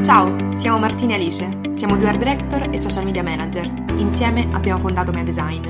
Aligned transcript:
Ciao, 0.00 0.54
siamo 0.56 0.78
Martina 0.78 1.12
e 1.12 1.14
Alice, 1.16 1.74
siamo 1.74 1.96
due 1.96 2.08
art 2.08 2.18
director 2.18 2.70
e 2.72 2.78
social 2.78 3.04
media 3.04 3.22
manager. 3.22 3.66
Insieme 3.98 4.50
abbiamo 4.52 4.80
fondato 4.80 5.12
Mea 5.12 5.22
Design. 5.22 5.64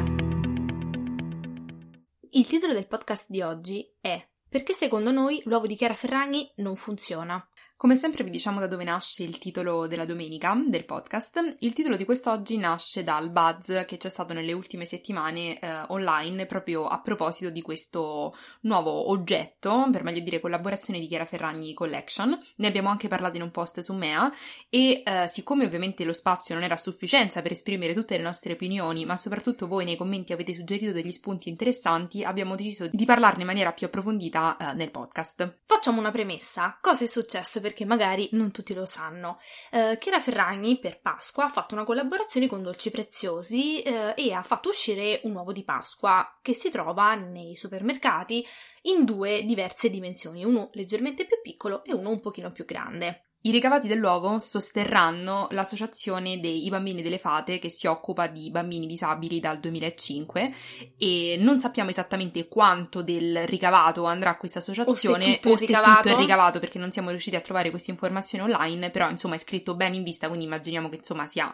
Il 2.31 2.47
titolo 2.47 2.73
del 2.73 2.87
podcast 2.87 3.27
di 3.29 3.43
oggi 3.43 3.85
è 4.01 4.27
Perché 4.49 4.73
secondo 4.73 5.11
noi 5.11 5.43
l'uovo 5.45 5.67
di 5.67 5.77
Chiara 5.77 5.95
Ferragni 5.95 6.51
non 6.57 6.77
funziona? 6.77 7.47
Come 7.83 7.97
sempre 7.97 8.23
vi 8.23 8.31
diciamo 8.31 8.61
da 8.61 8.69
dove 8.69 8.85
nasce 8.85 9.25
il 9.25 9.39
titolo 9.39 9.89
della 9.89 10.05
domenica 10.05 10.57
del 10.69 10.85
podcast. 10.85 11.57
Il 11.59 11.73
titolo 11.73 11.97
di 11.97 12.05
quest'oggi 12.05 12.57
nasce 12.57 13.03
dal 13.03 13.29
buzz 13.29 13.73
che 13.87 13.97
c'è 13.97 14.09
stato 14.09 14.33
nelle 14.33 14.53
ultime 14.53 14.87
settimane 14.87 15.59
eh, 15.59 15.83
online 15.89 16.47
proprio 16.47 16.87
a 16.87 17.01
proposito 17.01 17.51
di 17.51 17.61
questo 17.61 18.37
nuovo 18.61 19.11
oggetto, 19.11 19.89
per 19.91 20.05
meglio 20.05 20.21
dire 20.21 20.39
collaborazione 20.39 21.01
di 21.01 21.09
Chiara 21.09 21.25
Ferragni 21.25 21.75
Collection. 21.75 22.39
Ne 22.59 22.67
abbiamo 22.69 22.89
anche 22.89 23.09
parlato 23.09 23.37
in 23.37 23.43
un 23.43 23.51
post 23.51 23.81
su 23.81 23.95
Mea 23.95 24.31
e 24.69 25.03
eh, 25.05 25.27
siccome 25.27 25.65
ovviamente 25.65 26.05
lo 26.05 26.13
spazio 26.13 26.55
non 26.55 26.63
era 26.63 26.75
a 26.75 26.77
sufficienza 26.77 27.43
per 27.43 27.51
esprimere 27.51 27.95
tutte 27.95 28.17
le 28.17 28.23
nostre 28.23 28.53
opinioni, 28.53 29.05
ma 29.05 29.17
soprattutto 29.17 29.67
voi 29.67 29.85
nei 29.85 29.97
commenti 29.97 30.33
avete 30.33 30.55
suggerito 30.55 30.93
degli 30.93 31.11
spunti 31.11 31.49
interessanti, 31.49 32.23
abbiamo 32.23 32.55
deciso 32.55 32.87
di 32.87 33.05
parlarne 33.05 33.41
in 33.41 33.49
maniera 33.49 33.73
più 33.73 33.89
approfondita 33.89 34.57
eh, 34.57 34.75
nel 34.75 34.93
podcast. 34.93 35.59
Facciamo 35.67 35.99
una 35.99 36.13
premessa. 36.13 36.79
Cosa 36.81 37.03
è 37.03 37.09
successo 37.09 37.61
per 37.61 37.71
perché 37.73 37.87
magari 37.87 38.29
non 38.33 38.51
tutti 38.51 38.75
lo 38.75 38.85
sanno. 38.85 39.39
Eh, 39.71 39.97
Chiara 39.99 40.21
Ferragni 40.21 40.79
per 40.79 41.01
Pasqua 41.01 41.47
ha 41.47 41.51
fatto 41.51 41.75
una 41.75 41.85
collaborazione 41.85 42.47
con 42.47 42.63
Dolci 42.63 42.91
Preziosi 42.91 43.81
eh, 43.81 44.13
e 44.15 44.33
ha 44.33 44.43
fatto 44.43 44.69
uscire 44.69 45.21
un 45.25 45.35
uovo 45.35 45.53
di 45.53 45.65
Pasqua 45.65 46.39
che 46.43 46.53
si 46.53 46.71
trova 46.71 47.15
nei 47.15 47.57
supermercati 47.57 48.47
in 48.83 49.07
due 49.07 49.43
diverse 49.45 49.89
dimensioni, 49.89 50.45
uno 50.45 50.69
leggermente 50.75 51.25
più 51.25 51.41
piccolo 51.41 51.83
e 51.85 51.95
uno 51.95 52.11
un 52.11 52.21
pochino 52.21 52.53
più 52.53 52.67
grande. 52.67 53.32
I 53.45 53.51
ricavati 53.51 53.89
dell'uovo 53.89 54.39
sosterranno 54.39 55.49
l'associazione 55.51 56.39
dei 56.39 56.69
bambini 56.69 57.03
delle 57.03 57.19
fate 57.19 57.59
che 57.59 57.71
si 57.71 57.89
occupa 57.89 58.29
di 58.29 58.51
bambini 58.53 58.87
disabili 58.87 59.41
dal 59.41 59.59
2005 59.59 60.55
e 60.97 61.37
non 61.41 61.59
sappiamo 61.59 61.91
esattamente 61.91 62.47
quanto 62.47 63.03
del 63.03 63.45
ricavato 63.47 64.05
andrà 64.05 64.31
a 64.31 64.37
questa 64.37 64.61
associazione 64.61 65.25
o 65.25 65.27
se 65.27 65.35
tutto, 65.41 65.49
o 65.55 65.57
tutto 65.57 66.09
è 66.09 66.17
ricavato. 66.17 66.61
perché 66.61 66.79
non 66.79 66.93
siamo 66.93 67.11
riusciti 67.11 67.35
a 67.35 67.41
trovare 67.41 67.71
queste 67.71 67.91
informazioni 67.91 68.45
online, 68.45 68.91
però 68.91 69.11
insomma 69.11 69.35
è 69.35 69.39
scritto 69.39 69.75
bene 69.75 69.97
in 69.97 70.05
vista, 70.05 70.29
quindi 70.29 70.45
immaginiamo 70.45 70.89
che 70.89 70.97
insomma 70.97 71.27
sia 71.27 71.53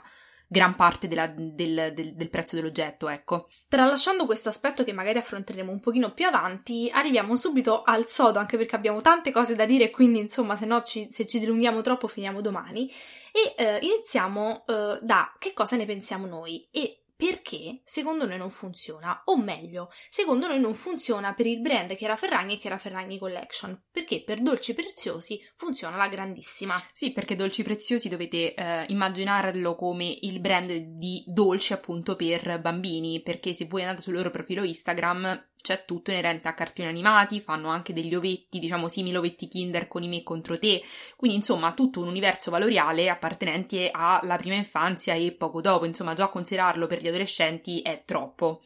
gran 0.49 0.75
parte 0.75 1.07
della, 1.07 1.27
del, 1.27 1.93
del, 1.95 2.15
del, 2.15 2.31
prezzo 2.31 2.57
dell'oggetto, 2.57 3.09
ecco. 3.09 3.49
Tralasciando 3.69 4.25
questo 4.25 4.49
aspetto 4.49 4.83
che 4.83 4.93
magari 4.93 5.19
affronteremo 5.19 5.71
un 5.71 5.81
pochino 5.81 6.13
più 6.13 6.27
avanti, 6.27 6.91
arriviamo 6.91 7.37
subito 7.37 7.83
al 7.83 8.09
sodo, 8.09 8.39
anche 8.39 8.57
perché 8.57 8.75
abbiamo 8.75 9.03
tante 9.03 9.31
cose 9.31 9.55
da 9.55 9.67
dire, 9.67 9.91
quindi 9.91 10.21
insomma 10.21 10.57
se 10.57 10.65
no 10.65 10.83
ci, 10.83 11.09
se 11.11 11.27
ci 11.27 11.39
dilunghiamo 11.39 11.83
troppo 11.83 12.09
finiamo 12.09 12.41
domani. 12.41 12.91
E 13.31 13.55
eh, 13.63 13.79
iniziamo 13.83 14.65
eh, 14.67 14.99
da 15.03 15.33
che 15.39 15.53
cosa 15.53 15.77
ne 15.77 15.85
pensiamo 15.85 16.27
noi 16.27 16.67
e 16.71 17.03
perché 17.19 17.81
secondo 17.85 18.27
noi 18.27 18.39
non 18.39 18.49
funziona, 18.49 19.23
o 19.25 19.37
meglio, 19.37 19.91
secondo 20.09 20.47
noi 20.47 20.61
non 20.61 20.73
funziona 20.73 21.35
per 21.35 21.47
il 21.47 21.61
brand 21.61 21.97
Chiara 21.97 22.15
Ferragni 22.15 22.55
e 22.55 22.59
Chiara 22.59 22.79
Ferragni 22.79 23.19
Collection, 23.19 23.87
perché 23.91 24.23
per 24.23 24.41
Dolci 24.41 24.73
Preziosi 24.73 25.41
funziona 25.57 25.97
la 25.97 26.07
grandissima. 26.07 26.81
Sì, 26.93 27.11
perché 27.11 27.35
Dolci 27.35 27.65
Preziosi 27.65 28.09
dovete 28.09 28.55
eh, 28.55 28.85
immaginarlo 28.87 29.75
come 29.75 30.17
il 30.21 30.39
brand 30.39 30.71
di 30.71 31.25
dolci 31.27 31.73
appunto 31.73 32.15
per 32.15 32.61
bambini, 32.61 33.21
perché 33.21 33.53
se 33.53 33.65
voi 33.65 33.83
andate 33.83 34.01
sul 34.01 34.15
loro 34.15 34.31
profilo 34.31 34.63
Instagram 34.63 35.47
c'è 35.61 35.85
tutto 35.85 36.11
inerente 36.11 36.49
a 36.49 36.55
cartoni 36.55 36.89
animati, 36.89 37.41
fanno 37.41 37.69
anche 37.69 37.93
degli 37.93 38.15
ovetti, 38.15 38.59
diciamo 38.59 38.89
simili 38.89 39.17
ovetti 39.17 39.49
Kinder 39.49 39.89
con 39.89 40.03
i 40.03 40.09
me 40.09 40.23
contro 40.23 40.59
te, 40.59 40.83
quindi 41.17 41.37
insomma 41.37 41.73
tutto 41.73 42.01
un 42.01 42.09
universo 42.09 42.51
valoriale 42.51 43.09
appartenente 43.11 43.91
alla 43.93 44.37
prima 44.37 44.55
infanzia 44.55 45.15
e 45.15 45.33
poco 45.33 45.61
dopo, 45.61 45.85
insomma 45.85 46.15
già 46.15 46.29
considerarlo 46.29 46.87
per 46.87 47.03
gli 47.03 47.09
adolescenti 47.09 47.81
è 47.83 48.03
troppo. 48.05 48.63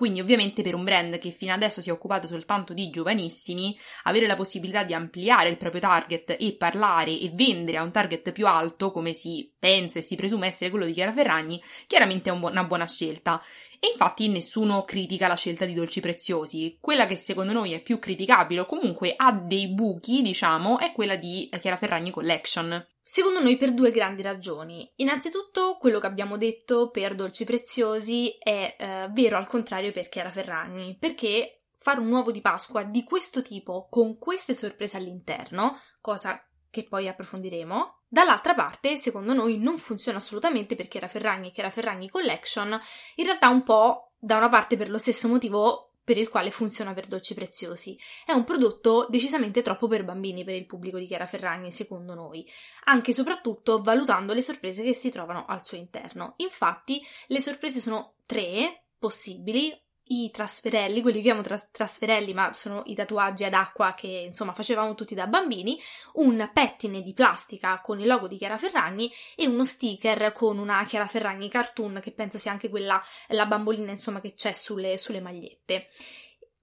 Quindi 0.00 0.20
ovviamente 0.20 0.62
per 0.62 0.74
un 0.74 0.82
brand 0.82 1.18
che 1.18 1.30
fino 1.30 1.52
adesso 1.52 1.82
si 1.82 1.90
è 1.90 1.92
occupato 1.92 2.26
soltanto 2.26 2.72
di 2.72 2.88
giovanissimi, 2.88 3.78
avere 4.04 4.26
la 4.26 4.34
possibilità 4.34 4.82
di 4.82 4.94
ampliare 4.94 5.50
il 5.50 5.58
proprio 5.58 5.82
target 5.82 6.36
e 6.38 6.54
parlare 6.56 7.10
e 7.10 7.30
vendere 7.34 7.76
a 7.76 7.82
un 7.82 7.92
target 7.92 8.32
più 8.32 8.46
alto, 8.46 8.92
come 8.92 9.12
si 9.12 9.52
pensa 9.58 9.98
e 9.98 10.02
si 10.02 10.16
presume 10.16 10.46
essere 10.46 10.70
quello 10.70 10.86
di 10.86 10.92
Chiara 10.92 11.12
Ferragni, 11.12 11.62
chiaramente 11.86 12.30
è 12.30 12.32
una 12.32 12.64
buona 12.64 12.86
scelta. 12.86 13.42
E 13.82 13.88
infatti 13.92 14.28
nessuno 14.28 14.84
critica 14.84 15.26
la 15.26 15.36
scelta 15.36 15.64
di 15.64 15.72
dolci 15.72 16.00
preziosi. 16.00 16.76
Quella 16.78 17.06
che 17.06 17.16
secondo 17.16 17.54
noi 17.54 17.72
è 17.72 17.80
più 17.80 17.98
criticabile 17.98 18.60
o 18.60 18.66
comunque 18.66 19.14
ha 19.16 19.32
dei 19.32 19.68
buchi, 19.68 20.20
diciamo, 20.20 20.78
è 20.78 20.92
quella 20.92 21.16
di 21.16 21.48
Chiara 21.58 21.78
Ferragni 21.78 22.10
Collection. 22.10 22.86
Secondo 23.02 23.40
noi 23.40 23.56
per 23.56 23.72
due 23.72 23.90
grandi 23.90 24.20
ragioni. 24.20 24.88
Innanzitutto 24.96 25.78
quello 25.80 25.98
che 25.98 26.06
abbiamo 26.06 26.36
detto 26.36 26.90
per 26.90 27.14
dolci 27.14 27.46
preziosi 27.46 28.36
è 28.38 28.76
eh, 28.78 29.08
vero 29.12 29.38
al 29.38 29.46
contrario 29.46 29.92
per 29.92 30.10
Chiara 30.10 30.30
Ferragni, 30.30 30.96
perché 31.00 31.62
fare 31.78 32.00
un 32.00 32.12
uovo 32.12 32.30
di 32.30 32.42
Pasqua 32.42 32.84
di 32.84 33.02
questo 33.02 33.40
tipo 33.40 33.88
con 33.88 34.18
queste 34.18 34.54
sorprese 34.54 34.98
all'interno, 34.98 35.80
cosa 36.02 36.40
che 36.70 36.84
poi 36.84 37.08
approfondiremo. 37.08 37.98
Dall'altra 38.08 38.54
parte, 38.54 38.96
secondo 38.96 39.34
noi, 39.34 39.58
non 39.58 39.76
funziona 39.76 40.18
assolutamente 40.18 40.76
perché 40.76 40.98
era 40.98 41.08
Ferragni 41.08 41.52
che 41.52 41.60
era 41.60 41.70
Ferragni 41.70 42.08
Collection, 42.08 42.80
in 43.16 43.24
realtà 43.24 43.48
un 43.48 43.62
po' 43.62 44.12
da 44.18 44.36
una 44.36 44.48
parte 44.48 44.76
per 44.76 44.90
lo 44.90 44.98
stesso 44.98 45.28
motivo 45.28 45.90
per 46.02 46.18
il 46.18 46.28
quale 46.28 46.50
funziona 46.50 46.92
per 46.92 47.06
dolci 47.06 47.34
preziosi. 47.34 47.96
È 48.26 48.32
un 48.32 48.42
prodotto 48.42 49.06
decisamente 49.08 49.62
troppo 49.62 49.86
per 49.86 50.04
bambini 50.04 50.42
per 50.42 50.54
il 50.54 50.66
pubblico 50.66 50.98
di 50.98 51.06
Chiara 51.06 51.26
Ferragni, 51.26 51.70
secondo 51.70 52.14
noi, 52.14 52.44
anche 52.86 53.12
e 53.12 53.14
soprattutto 53.14 53.80
valutando 53.80 54.32
le 54.32 54.42
sorprese 54.42 54.82
che 54.82 54.92
si 54.92 55.10
trovano 55.10 55.44
al 55.46 55.64
suo 55.64 55.76
interno. 55.76 56.34
Infatti, 56.38 57.00
le 57.28 57.40
sorprese 57.40 57.78
sono 57.78 58.14
tre 58.26 58.86
possibili, 58.98 59.72
i 60.10 60.30
trasferelli, 60.30 61.02
quelli 61.02 61.18
che 61.18 61.24
chiamo 61.24 61.42
tras- 61.42 61.70
trasferelli, 61.70 62.32
ma 62.32 62.52
sono 62.52 62.82
i 62.86 62.94
tatuaggi 62.94 63.44
ad 63.44 63.54
acqua 63.54 63.94
che 63.94 64.08
insomma 64.08 64.52
facevamo 64.52 64.94
tutti 64.94 65.14
da 65.14 65.26
bambini, 65.26 65.78
un 66.14 66.50
pettine 66.52 67.00
di 67.02 67.12
plastica 67.12 67.80
con 67.80 68.00
il 68.00 68.06
logo 68.06 68.26
di 68.26 68.36
Chiara 68.36 68.58
Ferragni 68.58 69.10
e 69.36 69.46
uno 69.46 69.64
sticker 69.64 70.32
con 70.32 70.58
una 70.58 70.84
Chiara 70.84 71.06
Ferragni 71.06 71.48
cartoon 71.48 72.00
che 72.02 72.10
penso 72.10 72.38
sia 72.38 72.50
anche 72.50 72.68
quella, 72.68 73.00
la 73.28 73.46
bambolina 73.46 73.92
insomma 73.92 74.20
che 74.20 74.34
c'è 74.34 74.52
sulle, 74.52 74.98
sulle 74.98 75.20
magliette. 75.20 75.86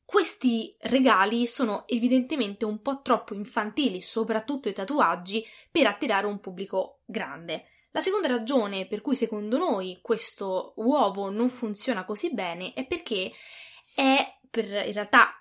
Questi 0.04 0.76
regali 0.82 1.48
sono 1.48 1.86
evidentemente 1.88 2.64
un 2.64 2.82
po' 2.82 3.02
troppo 3.02 3.34
infantili, 3.34 4.02
soprattutto 4.02 4.70
i 4.70 4.74
tatuaggi, 4.74 5.46
per 5.70 5.86
attirare 5.86 6.28
un 6.28 6.40
pubblico 6.40 7.02
grande. 7.06 7.66
La 7.92 8.02
seconda 8.02 8.28
ragione 8.28 8.88
per 8.88 9.02
cui 9.02 9.16
secondo 9.16 9.58
noi 9.58 10.00
questo 10.02 10.74
uovo 10.78 11.30
non 11.30 11.50
funziona 11.50 12.06
così 12.06 12.34
bene 12.34 12.74
è 12.74 12.86
perché 12.86 13.32
è 13.96 14.38
per 14.50 14.66
in 14.66 14.94
realtà 14.94 15.34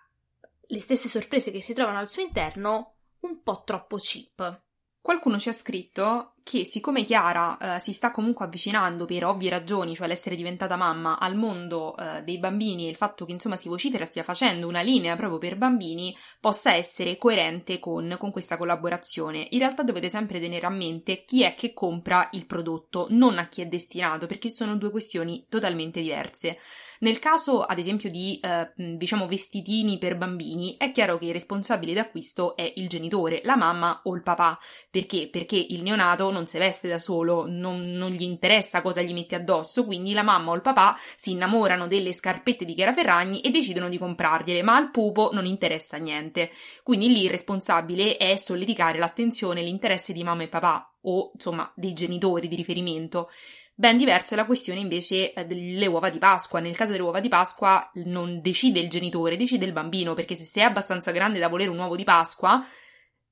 le 0.69 0.79
stesse 0.79 1.09
sorprese 1.09 1.51
che 1.51 1.61
si 1.61 1.75
trovano 1.75 1.99
al 1.99 2.09
suo 2.09 2.23
interno 2.23 2.95
un 3.21 3.43
po' 3.43 3.63
troppo 3.65 3.97
cheap. 3.97 4.63
Qualcuno 5.01 5.39
ci 5.39 5.49
ha 5.49 5.53
scritto 5.53 6.36
che 6.47 6.65
siccome 6.65 7.03
Chiara 7.03 7.59
eh, 7.59 7.81
si 7.81 7.93
sta 7.93 8.13
comunque 8.13 8.45
avvicinando 8.45 9.05
per 9.05 9.25
ovvie 9.25 9.51
ragioni, 9.51 9.97
cioè 9.97 10.07
l'essere 10.07 10.37
diventata 10.37 10.77
mamma, 10.77 11.19
al 11.19 11.35
mondo 11.35 11.97
eh, 11.97 12.23
dei 12.23 12.39
bambini 12.39 12.87
e 12.87 12.89
il 12.89 12.95
fatto 12.95 13.25
che 13.25 13.33
insomma 13.33 13.57
si 13.57 13.69
vocifera 13.69 14.05
stia 14.05 14.23
facendo 14.23 14.69
una 14.69 14.81
linea 14.81 15.17
proprio 15.17 15.41
per 15.41 15.57
bambini, 15.57 16.17
possa 16.39 16.73
essere 16.73 17.19
coerente 17.19 17.81
con, 17.81 18.15
con 18.17 18.31
questa 18.31 18.57
collaborazione. 18.57 19.49
In 19.51 19.59
realtà 19.59 19.83
dovete 19.83 20.09
sempre 20.09 20.39
tenere 20.39 20.67
a 20.67 20.71
mente 20.71 21.25
chi 21.25 21.43
è 21.43 21.55
che 21.55 21.73
compra 21.73 22.29
il 22.31 22.47
prodotto, 22.47 23.09
non 23.11 23.39
a 23.39 23.49
chi 23.49 23.63
è 23.63 23.67
destinato, 23.67 24.27
perché 24.27 24.49
sono 24.49 24.77
due 24.77 24.93
questioni 24.93 25.47
totalmente 25.49 26.01
diverse. 26.01 26.59
Nel 26.99 27.19
caso, 27.19 27.63
ad 27.63 27.79
esempio, 27.79 28.11
di 28.11 28.41
eh, 28.41 28.73
diciamo 28.75 29.27
vestitini 29.27 29.99
per 29.99 30.17
bambini, 30.17 30.77
è 30.79 30.91
chiaro 30.93 31.19
che 31.19 31.27
il 31.27 31.33
responsabile 31.33 31.93
d'acquisto 31.93 32.57
è 32.57 32.73
il 32.77 32.89
genitore, 32.89 33.43
la 33.45 33.57
mamma 33.57 34.01
o 34.05 34.15
il 34.15 34.23
papà. 34.23 34.59
Perché? 34.91 35.29
Perché 35.29 35.57
il 35.57 35.83
neonato 35.83 36.31
non 36.37 36.47
si 36.47 36.59
veste 36.59 36.89
da 36.89 36.99
solo, 36.99 37.47
non, 37.49 37.81
non 37.81 38.11
gli 38.11 38.23
interessa 38.23 38.83
cosa 38.83 39.03
gli 39.03 39.13
mette 39.13 39.35
addosso, 39.35 39.85
quindi 39.85 40.13
la 40.13 40.23
mamma 40.23 40.51
o 40.51 40.55
il 40.55 40.61
papà 40.61 40.97
si 41.17 41.33
innamorano 41.33 41.87
delle 41.87 42.13
scarpette 42.13 42.65
di 42.65 42.75
Chiara 42.75 42.93
Ferragni 42.93 43.41
e 43.41 43.51
decidono 43.51 43.89
di 43.89 43.99
comprargliele, 43.99 44.63
ma 44.63 44.77
al 44.77 44.91
pupo 44.91 45.31
non 45.33 45.47
interessa 45.47 45.97
niente. 45.97 46.51
Quindi 46.83 47.09
lì 47.09 47.25
il 47.25 47.31
responsabile 47.31 48.17
è 48.17 48.37
solleticare 48.37 48.99
l'attenzione 48.99 49.61
e 49.61 49.65
l'interesse 49.65 50.13
di 50.13 50.23
mamma 50.23 50.43
e 50.43 50.49
papà 50.49 50.91
o 51.03 51.31
insomma 51.35 51.71
dei 51.75 51.93
genitori 51.93 52.49
di 52.49 52.57
riferimento. 52.57 53.31
Ben 53.79 53.99
diversa 53.99 54.35
è 54.35 54.39
la 54.39 54.47
questione 54.47 54.81
invece 54.81 55.35
eh, 55.35 55.45
delle 55.45 55.87
uova 55.87 56.09
di 56.09 56.17
Pasqua. 56.17 56.61
Nel 56.61 56.75
caso 56.75 56.93
delle 56.93 57.03
uova 57.03 57.21
di 57.21 57.29
Pasqua 57.29 57.91
non 58.05 58.41
decide 58.41 58.81
il 58.81 58.89
genitore, 58.89 59.37
decide 59.37 59.67
il 59.67 59.73
bambino, 59.73 60.15
perché 60.15 60.35
se 60.35 60.45
sei 60.45 60.63
abbastanza 60.63 61.11
grande 61.11 61.39
da 61.39 61.49
volere 61.49 61.69
un 61.69 61.79
uovo 61.79 61.95
di 61.95 62.03
Pasqua, 62.03 62.67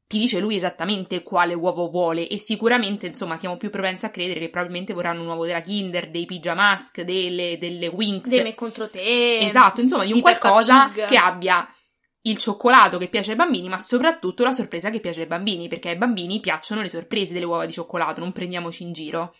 ti 0.06 0.18
dice 0.18 0.38
lui 0.38 0.56
esattamente 0.56 1.22
quale 1.22 1.54
uovo 1.54 1.88
vuole 1.88 2.28
e 2.28 2.36
sicuramente, 2.36 3.06
insomma, 3.06 3.36
siamo 3.36 3.56
più 3.56 3.70
propensi 3.70 4.04
a 4.04 4.10
credere 4.10 4.40
che 4.40 4.50
probabilmente 4.50 4.92
vorranno 4.92 5.22
un 5.22 5.28
uovo 5.28 5.46
della 5.46 5.60
Kinder, 5.60 6.10
dei 6.10 6.26
Pijamask, 6.26 7.00
delle, 7.00 7.56
delle 7.58 7.88
Winx. 7.88 8.28
Dei 8.28 8.42
me 8.42 8.54
contro 8.54 8.90
te. 8.90 9.38
Esatto, 9.38 9.80
insomma, 9.80 10.04
di 10.04 10.12
un 10.12 10.20
qualcosa 10.20 10.90
che 10.90 11.16
abbia 11.16 11.66
il 12.26 12.38
cioccolato 12.38 12.98
che 12.98 13.08
piace 13.08 13.30
ai 13.30 13.36
bambini, 13.36 13.68
ma 13.68 13.78
soprattutto 13.78 14.44
la 14.44 14.52
sorpresa 14.52 14.90
che 14.90 15.00
piace 15.00 15.22
ai 15.22 15.26
bambini, 15.26 15.68
perché 15.68 15.90
ai 15.90 15.96
bambini 15.96 16.40
piacciono 16.40 16.82
le 16.82 16.88
sorprese 16.88 17.32
delle 17.32 17.44
uova 17.46 17.66
di 17.66 17.72
cioccolato, 17.72 18.20
non 18.20 18.32
prendiamoci 18.32 18.82
in 18.82 18.92
giro. 18.92 19.34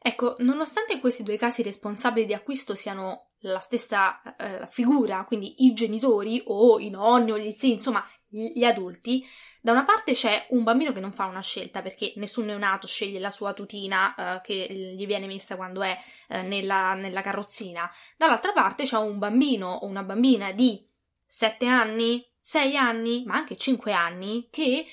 Ecco, 0.00 0.36
nonostante 0.38 0.94
in 0.94 1.00
questi 1.00 1.24
due 1.24 1.36
casi 1.36 1.60
i 1.60 1.64
responsabili 1.64 2.26
di 2.26 2.34
acquisto 2.34 2.76
siano 2.76 3.30
la 3.42 3.58
stessa 3.58 4.20
eh, 4.36 4.66
figura, 4.70 5.24
quindi 5.24 5.64
i 5.64 5.72
genitori 5.72 6.42
o 6.46 6.78
i 6.78 6.90
nonni 6.90 7.32
o 7.32 7.38
gli 7.38 7.52
zii, 7.56 7.72
insomma 7.72 8.04
gli 8.28 8.64
adulti, 8.64 9.24
da 9.60 9.72
una 9.72 9.84
parte 9.84 10.12
c'è 10.12 10.46
un 10.50 10.62
bambino 10.62 10.92
che 10.92 11.00
non 11.00 11.12
fa 11.12 11.26
una 11.26 11.42
scelta 11.42 11.82
perché 11.82 12.12
nessun 12.16 12.46
neonato 12.46 12.86
sceglie 12.86 13.18
la 13.18 13.30
sua 13.30 13.52
tutina 13.52 14.14
eh, 14.14 14.40
che 14.42 14.94
gli 14.96 15.06
viene 15.06 15.26
messa 15.26 15.56
quando 15.56 15.82
è 15.82 15.98
eh, 16.28 16.42
nella, 16.42 16.94
nella 16.94 17.22
carrozzina, 17.22 17.90
dall'altra 18.16 18.52
parte 18.52 18.84
c'è 18.84 18.96
un 18.96 19.18
bambino 19.18 19.72
o 19.72 19.86
una 19.86 20.02
bambina 20.02 20.52
di 20.52 20.86
7 21.26 21.66
anni, 21.66 22.26
6 22.38 22.76
anni, 22.76 23.24
ma 23.26 23.36
anche 23.36 23.56
5 23.56 23.92
anni 23.92 24.48
che 24.50 24.86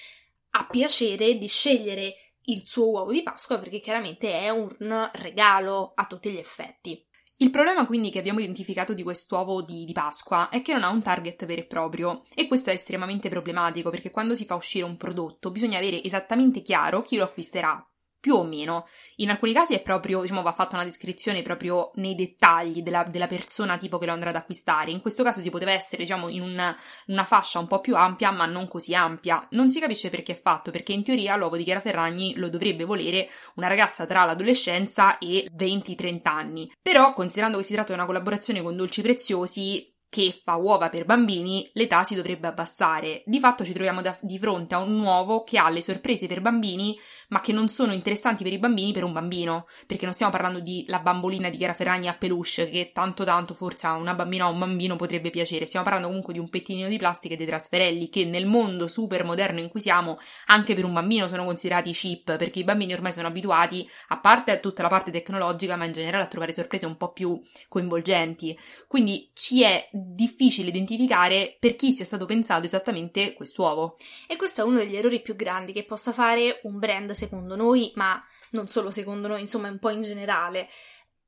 ha 0.52 0.66
piacere 0.66 1.38
di 1.38 1.48
scegliere 1.48 2.16
il 2.48 2.68
suo 2.68 2.90
uovo 2.90 3.12
di 3.12 3.24
Pasqua 3.24 3.60
perché 3.60 3.80
chiaramente 3.80 4.32
è 4.32 4.50
un 4.50 5.10
regalo 5.14 5.94
a 5.96 6.06
tutti 6.06 6.32
gli 6.32 6.38
effetti. 6.38 7.06
Il 7.38 7.50
problema 7.50 7.86
quindi 7.86 8.12
che 8.12 8.20
abbiamo 8.20 8.40
identificato 8.40 8.94
di 8.94 9.04
quest'uovo 9.04 9.62
di, 9.62 9.84
di, 9.84 9.92
Pasqua 9.92 10.48
è 10.48 10.62
che 10.62 10.72
non 10.72 10.84
ha 10.84 10.90
un 10.90 11.02
target 11.02 11.46
vero 11.46 11.62
e 11.62 11.66
proprio 11.66 12.24
e 12.34 12.48
questo 12.48 12.70
è 12.70 12.74
estremamente 12.74 13.28
problematico 13.28 13.90
perché 13.90 14.10
quando 14.10 14.36
si 14.36 14.46
fa 14.46 14.56
uscire 14.56 14.86
un 14.86 14.96
prodotto 14.96 15.52
bisogna 15.52 15.78
avere 15.78 16.02
esattamente 16.02 16.62
chiaro 16.62 17.02
chi 17.02 17.18
lo 17.18 17.26
acquisterà 17.26 17.86
più 18.26 18.38
o 18.38 18.44
meno. 18.44 18.88
In 19.18 19.30
alcuni 19.30 19.54
casi 19.54 19.76
è 19.76 19.84
proprio, 19.84 20.22
diciamo, 20.22 20.42
va 20.42 20.54
fatta 20.54 20.78
una 20.78 20.84
descrizione 20.84 21.44
proprio 21.44 21.92
nei 21.98 22.16
dettagli 22.16 22.82
della, 22.82 23.04
della 23.04 23.28
persona 23.28 23.78
tipo 23.78 24.00
che 24.00 24.08
lo 24.08 24.14
andrà 24.14 24.32
ad 24.32 24.36
acquistare. 24.36 24.90
In 24.90 25.00
questo 25.00 25.22
caso 25.22 25.42
si 25.42 25.52
poteva 25.52 25.74
essere, 25.74 26.02
diciamo, 26.02 26.28
in 26.30 26.42
una, 26.42 26.76
una, 27.06 27.24
fascia 27.24 27.60
un 27.60 27.68
po' 27.68 27.82
più 27.82 27.96
ampia, 27.96 28.32
ma 28.32 28.48
non 28.48 28.68
così 28.68 28.96
ampia. 28.96 29.48
Non 29.52 29.70
si 29.70 29.80
capisce 29.80 30.10
perché 30.10 30.32
è 30.32 30.42
fatto, 30.42 30.72
perché 30.72 30.92
in 30.92 31.04
teoria 31.04 31.36
l'uovo 31.36 31.56
di 31.56 31.64
Chiara 31.64 31.82
Ferragni 31.82 32.34
lo 32.38 32.50
dovrebbe 32.50 32.84
volere 32.84 33.30
una 33.58 33.68
ragazza 33.68 34.08
tra 34.08 34.26
l'adolescenza 34.26 35.20
e 35.20 35.48
20-30 35.56 36.20
anni. 36.24 36.72
Però, 36.82 37.14
considerando 37.14 37.60
che 37.60 37.64
si 37.64 37.74
tratta 37.74 37.90
di 37.90 38.00
una 38.00 38.08
collaborazione 38.08 38.64
con 38.64 38.76
Dolci 38.76 39.04
Preziosi, 39.04 39.95
che 40.16 40.32
fa 40.32 40.56
uova 40.56 40.88
per 40.88 41.04
bambini, 41.04 41.70
l'età 41.74 42.06
si 42.06 42.16
dovrebbe 42.16 42.48
abbassare. 42.48 43.22
Di 43.26 43.38
fatto 43.38 43.66
ci 43.66 43.74
troviamo 43.74 44.02
da, 44.02 44.18
di 44.22 44.40
fronte 44.40 44.74
a 44.74 44.78
un 44.78 44.98
uovo 44.98 45.44
che 45.44 45.58
ha 45.58 45.68
le 45.70 45.82
sorprese 45.82 46.26
per 46.26 46.40
bambini, 46.40 46.98
ma 47.30 47.42
che 47.42 47.52
non 47.52 47.68
sono 47.68 47.92
interessanti 47.92 48.44
per 48.44 48.54
i 48.54 48.58
bambini 48.58 48.94
per 48.94 49.04
un 49.04 49.12
bambino, 49.12 49.68
perché 49.86 50.06
non 50.06 50.14
stiamo 50.14 50.32
parlando 50.32 50.62
di 50.62 50.86
la 50.88 51.00
bambolina 51.00 51.50
di 51.50 51.58
Chiara 51.58 51.74
Ferragni 51.74 52.08
a 52.08 52.14
peluche, 52.14 52.70
che 52.70 52.92
tanto 52.94 53.26
tanto 53.26 53.54
forse 53.54 53.88
a 53.88 53.96
una 53.96 54.14
bambina 54.14 54.48
o 54.48 54.54
un 54.54 54.60
bambino 54.60 54.96
potrebbe 54.96 55.32
piacere. 55.32 55.66
Stiamo 55.66 55.84
parlando 55.84 56.08
comunque 56.08 56.32
di 56.32 56.40
un 56.40 56.50
pettinino 56.50 56.88
di 56.88 56.98
plastica 56.98 57.34
e 57.34 57.38
dei 57.38 57.46
trasferelli, 57.46 58.08
che 58.08 58.24
nel 58.24 58.46
mondo 58.46 58.88
super 58.88 59.26
moderno 59.26 59.60
in 59.60 59.68
cui 59.68 59.82
siamo, 59.82 60.18
anche 60.46 60.76
per 60.76 60.86
un 60.86 60.94
bambino 60.94 61.28
sono 61.28 61.44
considerati 61.44 61.92
cheap, 61.92 62.38
perché 62.38 62.60
i 62.60 62.64
bambini 62.64 62.94
ormai 62.94 63.12
sono 63.12 63.28
abituati, 63.28 63.86
a 64.10 64.20
parte 64.22 64.52
a 64.52 64.60
tutta 64.60 64.82
la 64.82 64.88
parte 64.88 65.12
tecnologica, 65.12 65.76
ma 65.76 65.84
in 65.84 65.92
generale 65.92 66.24
a 66.24 66.28
trovare 66.28 66.54
sorprese 66.54 66.86
un 66.86 66.96
po' 66.96 67.12
più 67.12 67.42
coinvolgenti. 67.68 68.58
Quindi 68.88 69.30
ci 69.34 69.62
è 69.62 69.90
difficile 70.14 70.70
identificare 70.70 71.58
per 71.60 71.76
chi 71.76 71.92
sia 71.92 72.06
stato 72.06 72.26
pensato 72.26 72.66
esattamente 72.66 73.34
quest'uovo. 73.34 73.98
E 74.28 74.36
questo 74.36 74.62
è 74.62 74.64
uno 74.64 74.78
degli 74.78 74.96
errori 74.96 75.22
più 75.22 75.36
grandi 75.36 75.74
che 75.74 75.84
possa 75.84 76.12
fare 76.12 76.60
un 76.64 76.78
brand 76.78 77.12
secondo 77.12 77.56
noi, 77.56 77.92
ma 77.96 78.22
non 78.52 78.68
solo 78.68 78.92
secondo 78.92 79.28
noi, 79.28 79.42
insomma 79.42 79.70
un 79.70 79.80
po' 79.80 79.90
in 79.90 80.02
generale. 80.02 80.70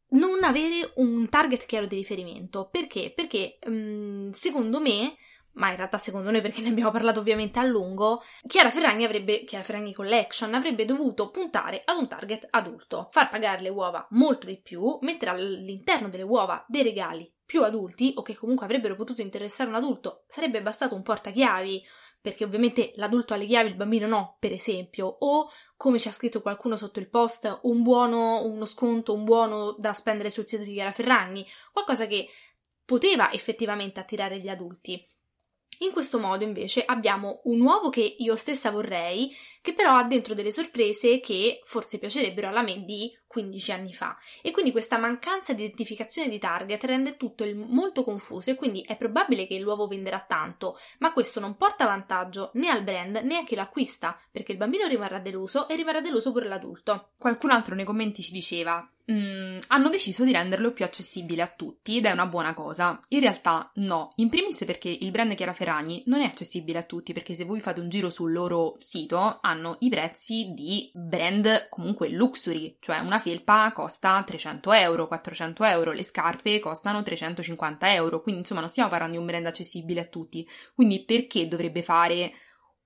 Non 0.09 0.44
avere 0.44 0.91
un 0.95 1.27
target 1.27 1.65
chiaro 1.65 1.85
di 1.85 1.95
riferimento. 1.95 2.69
Perché? 2.71 3.12
Perché 3.13 3.59
um, 3.65 4.31
secondo 4.31 4.79
me 4.79 5.18
ma 5.57 5.71
in 5.71 5.75
realtà 5.75 5.97
secondo 5.97 6.29
noi 6.29 6.41
perché 6.41 6.62
ne 6.62 6.69
abbiamo 6.69 6.91
parlato 6.91 7.19
ovviamente 7.19 7.57
a 7.57 7.63
lungo, 7.63 8.21
Chiara 8.45 8.69
Ferragni 8.69 9.06
avrebbe, 9.06 9.44
Chiara 9.44 9.63
Ferragni 9.63 9.91
Collection 9.91 10.53
avrebbe 10.53 10.85
dovuto 10.85 11.31
puntare 11.31 11.81
ad 11.83 11.97
un 11.97 12.07
target 12.07 12.45
adulto, 12.51 13.09
far 13.12 13.29
pagare 13.31 13.62
le 13.62 13.69
uova 13.69 14.06
molto 14.12 14.45
di 14.45 14.62
più, 14.62 15.00
mettere 15.01 15.31
all'interno 15.31 16.09
delle 16.09 16.21
uova 16.21 16.63
dei 16.68 16.83
regali 16.83 17.31
più 17.47 17.63
adulti 17.63 18.11
o 18.17 18.21
che 18.21 18.35
comunque 18.35 18.65
avrebbero 18.65 18.95
potuto 18.95 19.21
interessare 19.21 19.69
un 19.69 19.75
adulto, 19.75 20.25
sarebbe 20.27 20.61
bastato 20.61 20.94
un 20.94 21.01
portachiavi, 21.01 21.83
perché 22.19 22.44
ovviamente 22.44 22.91
l'adulto 22.95 23.33
ha 23.33 23.38
le 23.38 23.45
chiavi, 23.45 23.69
il 23.69 23.75
bambino 23.75 24.05
no, 24.05 24.35
per 24.38 24.51
esempio, 24.51 25.07
o 25.07 25.49
come 25.77 25.97
ci 25.97 26.09
ha 26.09 26.11
scritto 26.11 26.41
qualcuno 26.41 26.75
sotto 26.75 26.99
il 26.99 27.09
post, 27.09 27.59
un 27.63 27.83
buono, 27.83 28.45
uno 28.45 28.65
sconto, 28.65 29.13
un 29.13 29.23
buono 29.23 29.75
da 29.79 29.94
spendere 29.94 30.29
sul 30.29 30.45
sito 30.45 30.63
di 30.63 30.73
Chiara 30.73 30.91
Ferragni, 30.91 31.47
qualcosa 31.71 32.05
che 32.05 32.27
poteva 32.83 33.31
effettivamente 33.31 34.01
attirare 34.01 34.39
gli 34.39 34.50
adulti. 34.50 35.01
In 35.79 35.91
questo 35.91 36.17
modo 36.17 36.43
invece 36.43 36.83
abbiamo 36.83 37.41
un 37.43 37.61
uovo 37.61 37.89
che 37.89 38.15
io 38.17 38.35
stessa 38.35 38.71
vorrei, 38.71 39.31
che 39.61 39.73
però 39.73 39.95
ha 39.95 40.03
dentro 40.03 40.33
delle 40.33 40.51
sorprese 40.51 41.19
che 41.19 41.61
forse 41.65 42.00
piacerebbero 42.00 42.47
alla 42.47 42.63
me 42.63 42.83
di 42.83 43.15
15 43.27 43.71
anni 43.71 43.94
fa. 43.94 44.18
E 44.41 44.51
quindi 44.51 44.71
questa 44.71 44.97
mancanza 44.97 45.53
di 45.53 45.63
identificazione 45.63 46.29
di 46.29 46.39
target 46.39 46.83
rende 46.85 47.18
tutto 47.18 47.45
molto 47.53 48.03
confuso 48.03 48.50
e 48.50 48.56
quindi 48.56 48.81
è 48.81 48.97
probabile 48.97 49.45
che 49.45 49.59
l'uovo 49.59 49.88
venderà 49.88 50.19
tanto, 50.27 50.79
ma 51.00 51.13
questo 51.13 51.39
non 51.39 51.57
porta 51.57 51.85
vantaggio 51.85 52.51
né 52.53 52.69
al 52.69 52.83
brand 52.83 53.18
né 53.18 53.38
a 53.38 53.44
chi 53.44 53.56
lo 53.56 53.62
acquista, 53.62 54.19
perché 54.31 54.53
il 54.53 54.57
bambino 54.57 54.88
rimarrà 54.88 55.19
deluso 55.19 55.68
e 55.68 55.75
rimarrà 55.75 56.01
deluso 56.01 56.31
pure 56.31 56.47
l'adulto. 56.47 57.09
Qualcun 57.18 57.51
altro 57.51 57.75
nei 57.75 57.85
commenti 57.85 58.21
ci 58.21 58.31
diceva 58.31 58.89
Mm, 59.09 59.59
hanno 59.68 59.88
deciso 59.89 60.25
di 60.25 60.33
renderlo 60.33 60.74
più 60.74 60.83
accessibile 60.83 61.41
a 61.41 61.47
tutti 61.47 61.95
ed 61.95 62.06
è 62.06 62.12
una 62.12 62.25
buona 62.25 62.53
cosa. 62.53 63.00
In 63.09 63.21
realtà 63.21 63.71
no, 63.75 64.09
in 64.15 64.27
primis 64.27 64.65
perché 64.65 64.89
il 64.89 65.12
brand 65.12 65.33
Chiara 65.33 65.53
Ferragni 65.53 66.03
non 66.07 66.19
è 66.19 66.25
accessibile 66.25 66.79
a 66.79 66.83
tutti 66.83 67.13
perché 67.13 67.33
se 67.33 67.45
voi 67.45 67.62
fate 67.62 67.79
un 67.79 67.88
giro 67.88 68.09
sul 68.09 68.33
loro 68.33 68.75
sito 68.79 69.39
hanno 69.41 69.77
i 69.79 69.89
prezzi 69.89 70.51
di 70.53 70.91
brand 70.94 71.69
comunque 71.69 72.09
luxury, 72.09 72.75
cioè 72.81 73.00
una 73.00 73.16
felpa 73.19 73.71
costa 73.73 74.23
300 74.23 74.71
euro, 74.73 75.07
400 75.07 75.63
euro, 75.63 75.91
le 75.91 76.03
scarpe 76.03 76.59
costano 76.59 77.03
350 77.03 77.93
euro, 77.93 78.21
quindi 78.21 78.41
insomma 78.41 78.61
non 78.61 78.69
stiamo 78.69 78.89
parlando 78.89 79.15
di 79.15 79.19
un 79.19 79.27
brand 79.27 79.45
accessibile 79.45 80.01
a 80.01 80.05
tutti. 80.05 80.47
Quindi 80.73 81.03
perché 81.03 81.47
dovrebbe 81.47 81.81
fare 81.81 82.31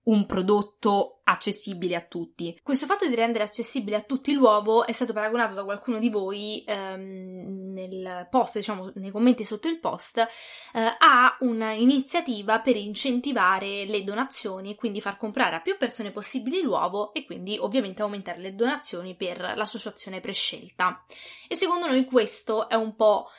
un 0.04 0.26
prodotto 0.26 1.22
accessibile 1.24 1.96
a 1.96 2.02
tutti. 2.02 2.60
Questo 2.64 2.86
fatto 2.86 3.08
di 3.08 3.16
rendere 3.16 3.44
accessibile 3.44 3.98
a 3.98 4.02
tutti 4.02 4.34
l'uovo 4.34 4.86
è 4.86 4.92
stato 4.92 5.14
paragonato 5.14 5.54
da 5.54 5.64
qualcuno 5.64 6.00
di 6.00 6.10
voi 6.10 6.64
ehm, 6.66 7.72
nel 7.74 8.28
post, 8.30 8.58
diciamo 8.58 8.92
nei 8.96 9.12
commenti 9.12 9.44
sotto 9.44 9.68
il 9.68 9.80
post, 9.80 10.18
eh, 10.18 10.28
a 10.74 11.38
un'iniziativa 11.42 12.60
per 12.60 12.76
incentivare 12.76 13.86
le 13.86 14.04
donazioni, 14.04 14.76
quindi 14.76 15.02
far 15.02 15.18
comprare 15.18 15.56
a 15.56 15.62
più 15.62 15.78
persone 15.78 16.12
possibili 16.12 16.62
l'uovo 16.62 17.14
e 17.14 17.26
quindi 17.26 17.58
ovviamente 17.58 18.02
aumentare 18.02 18.40
le 18.40 18.56
donazioni 18.56 19.16
per 19.16 19.54
l'associazione 19.56 20.20
prescelta. 20.20 21.06
E 21.48 21.56
secondo 21.56 21.88
noi 21.88 22.06
questo 22.06 22.68
è 22.68 22.76
un 22.76 22.96
po' 22.96 23.30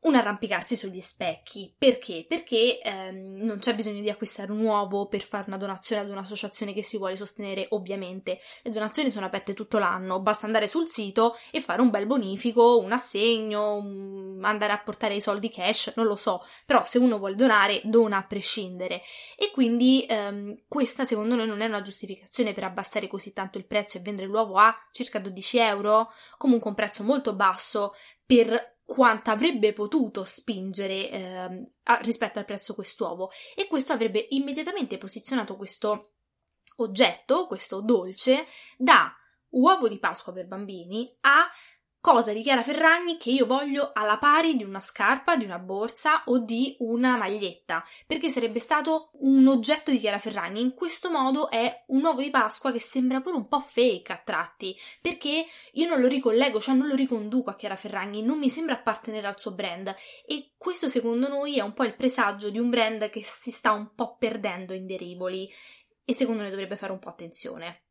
un 0.00 0.14
arrampicarsi 0.14 0.76
sugli 0.76 1.00
specchi. 1.00 1.74
Perché? 1.76 2.24
Perché 2.26 2.80
ehm, 2.80 3.42
non 3.42 3.58
c'è 3.58 3.74
bisogno 3.74 4.00
di 4.00 4.08
acquistare 4.08 4.50
un 4.50 4.64
uovo 4.64 5.06
per 5.08 5.20
fare 5.20 5.44
una 5.48 5.58
donazione 5.58 6.02
ad 6.02 6.08
un'associazione 6.08 6.72
che 6.72 6.82
si 6.82 6.96
vuole 6.96 7.16
sostenere, 7.16 7.66
ovviamente. 7.70 8.40
Le 8.62 8.70
donazioni 8.70 9.10
sono 9.10 9.26
aperte 9.26 9.52
tutto 9.52 9.78
l'anno, 9.78 10.20
basta 10.20 10.46
andare 10.46 10.68
sul 10.68 10.88
sito 10.88 11.36
e 11.50 11.60
fare 11.60 11.82
un 11.82 11.90
bel 11.90 12.06
bonifico, 12.06 12.78
un 12.78 12.92
assegno, 12.92 13.76
andare 14.40 14.72
a 14.72 14.78
portare 14.78 15.14
i 15.14 15.20
soldi 15.20 15.50
cash, 15.50 15.92
non 15.96 16.06
lo 16.06 16.16
so, 16.16 16.44
però 16.64 16.82
se 16.84 16.98
uno 16.98 17.18
vuole 17.18 17.34
donare, 17.34 17.82
dona 17.84 18.18
a 18.18 18.24
prescindere. 18.24 19.02
E 19.36 19.50
quindi 19.52 20.06
ehm, 20.08 20.62
questa 20.66 21.04
secondo 21.04 21.34
noi 21.34 21.46
non 21.46 21.60
è 21.60 21.66
una 21.66 21.82
giustificazione 21.82 22.54
per 22.54 22.64
abbassare 22.64 23.06
così 23.06 23.34
tanto 23.34 23.58
il 23.58 23.66
prezzo 23.66 23.98
e 23.98 24.00
vendere 24.00 24.28
l'uovo 24.28 24.56
a 24.56 24.74
circa 24.92 25.18
12 25.18 25.58
euro, 25.58 26.10
comunque 26.38 26.70
un 26.70 26.76
prezzo 26.76 27.02
molto 27.02 27.34
basso 27.34 27.94
per 28.24 28.78
quanto 28.90 29.30
avrebbe 29.30 29.72
potuto 29.72 30.24
spingere 30.24 31.10
eh, 31.10 31.66
rispetto 32.00 32.40
al 32.40 32.44
prezzo 32.44 32.74
quest'uovo. 32.74 33.30
E 33.54 33.68
questo 33.68 33.92
avrebbe 33.92 34.26
immediatamente 34.30 34.98
posizionato 34.98 35.54
questo 35.56 36.14
oggetto, 36.78 37.46
questo 37.46 37.82
dolce, 37.82 38.46
da 38.76 39.14
uovo 39.50 39.88
di 39.88 40.00
Pasqua 40.00 40.32
per 40.32 40.48
bambini 40.48 41.08
a 41.20 41.48
cosa 42.00 42.32
di 42.32 42.40
Chiara 42.42 42.62
Ferragni 42.62 43.18
che 43.18 43.30
io 43.30 43.44
voglio 43.44 43.90
alla 43.92 44.16
pari 44.16 44.56
di 44.56 44.64
una 44.64 44.80
scarpa, 44.80 45.36
di 45.36 45.44
una 45.44 45.58
borsa 45.58 46.22
o 46.26 46.38
di 46.38 46.74
una 46.78 47.16
maglietta, 47.16 47.84
perché 48.06 48.30
sarebbe 48.30 48.58
stato 48.58 49.10
un 49.20 49.46
oggetto 49.46 49.90
di 49.90 49.98
Chiara 49.98 50.18
Ferragni. 50.18 50.62
In 50.62 50.74
questo 50.74 51.10
modo 51.10 51.50
è 51.50 51.84
un 51.88 52.02
uovo 52.02 52.22
di 52.22 52.30
Pasqua 52.30 52.72
che 52.72 52.80
sembra 52.80 53.20
pure 53.20 53.36
un 53.36 53.48
po' 53.48 53.60
fake 53.60 54.12
a 54.12 54.22
tratti, 54.24 54.74
perché 55.00 55.46
io 55.72 55.88
non 55.88 56.00
lo 56.00 56.08
ricollego, 56.08 56.58
cioè 56.58 56.74
non 56.74 56.88
lo 56.88 56.94
riconduco 56.94 57.50
a 57.50 57.56
Chiara 57.56 57.76
Ferragni, 57.76 58.22
non 58.22 58.38
mi 58.38 58.48
sembra 58.48 58.74
appartenere 58.74 59.26
al 59.26 59.38
suo 59.38 59.52
brand 59.52 59.94
e 60.26 60.52
questo 60.56 60.88
secondo 60.88 61.28
noi 61.28 61.58
è 61.58 61.62
un 61.62 61.74
po' 61.74 61.84
il 61.84 61.94
presagio 61.94 62.48
di 62.48 62.58
un 62.58 62.70
brand 62.70 63.10
che 63.10 63.22
si 63.22 63.50
sta 63.50 63.72
un 63.72 63.94
po' 63.94 64.16
perdendo 64.16 64.72
in 64.72 64.86
dei 64.86 64.96
rivoli 64.96 65.48
e 66.04 66.14
secondo 66.14 66.40
noi 66.40 66.50
dovrebbe 66.50 66.76
fare 66.76 66.92
un 66.92 66.98
po' 66.98 67.10
attenzione. 67.10 67.82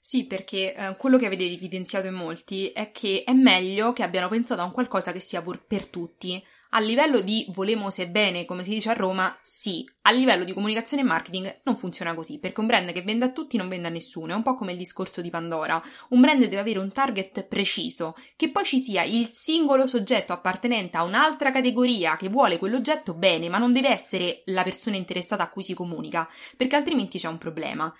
Sì, 0.00 0.26
perché 0.26 0.74
eh, 0.74 0.96
quello 0.96 1.18
che 1.18 1.26
avete 1.26 1.44
evidenziato 1.44 2.06
in 2.06 2.14
molti 2.14 2.68
è 2.68 2.92
che 2.92 3.24
è 3.24 3.32
meglio 3.32 3.92
che 3.92 4.02
abbiano 4.02 4.28
pensato 4.28 4.60
a 4.60 4.64
un 4.64 4.72
qualcosa 4.72 5.12
che 5.12 5.20
sia 5.20 5.42
pur 5.42 5.64
per 5.66 5.88
tutti. 5.88 6.42
A 6.72 6.80
livello 6.80 7.20
di 7.20 7.46
volemo 7.48 7.88
e 7.96 8.08
bene, 8.08 8.44
come 8.44 8.62
si 8.62 8.68
dice 8.70 8.90
a 8.90 8.92
Roma, 8.92 9.36
sì. 9.40 9.88
A 10.02 10.10
livello 10.10 10.44
di 10.44 10.52
comunicazione 10.52 11.02
e 11.02 11.06
marketing 11.06 11.60
non 11.64 11.78
funziona 11.78 12.14
così, 12.14 12.38
perché 12.38 12.60
un 12.60 12.66
brand 12.66 12.92
che 12.92 13.00
vende 13.00 13.24
a 13.24 13.30
tutti 13.30 13.56
non 13.56 13.68
vende 13.68 13.88
a 13.88 13.90
nessuno, 13.90 14.32
è 14.32 14.36
un 14.36 14.42
po' 14.42 14.54
come 14.54 14.72
il 14.72 14.78
discorso 14.78 15.22
di 15.22 15.30
Pandora. 15.30 15.82
Un 16.10 16.20
brand 16.20 16.40
deve 16.40 16.58
avere 16.58 16.78
un 16.78 16.92
target 16.92 17.44
preciso, 17.44 18.14
che 18.36 18.50
poi 18.50 18.64
ci 18.64 18.80
sia 18.80 19.02
il 19.02 19.30
singolo 19.32 19.86
soggetto 19.86 20.34
appartenente 20.34 20.98
a 20.98 21.04
un'altra 21.04 21.50
categoria 21.50 22.16
che 22.16 22.28
vuole 22.28 22.58
quell'oggetto 22.58 23.14
bene, 23.14 23.48
ma 23.48 23.56
non 23.56 23.72
deve 23.72 23.88
essere 23.88 24.42
la 24.46 24.62
persona 24.62 24.96
interessata 24.96 25.44
a 25.44 25.48
cui 25.48 25.62
si 25.62 25.72
comunica, 25.72 26.28
perché 26.54 26.76
altrimenti 26.76 27.18
c'è 27.18 27.28
un 27.28 27.38
problema 27.38 27.92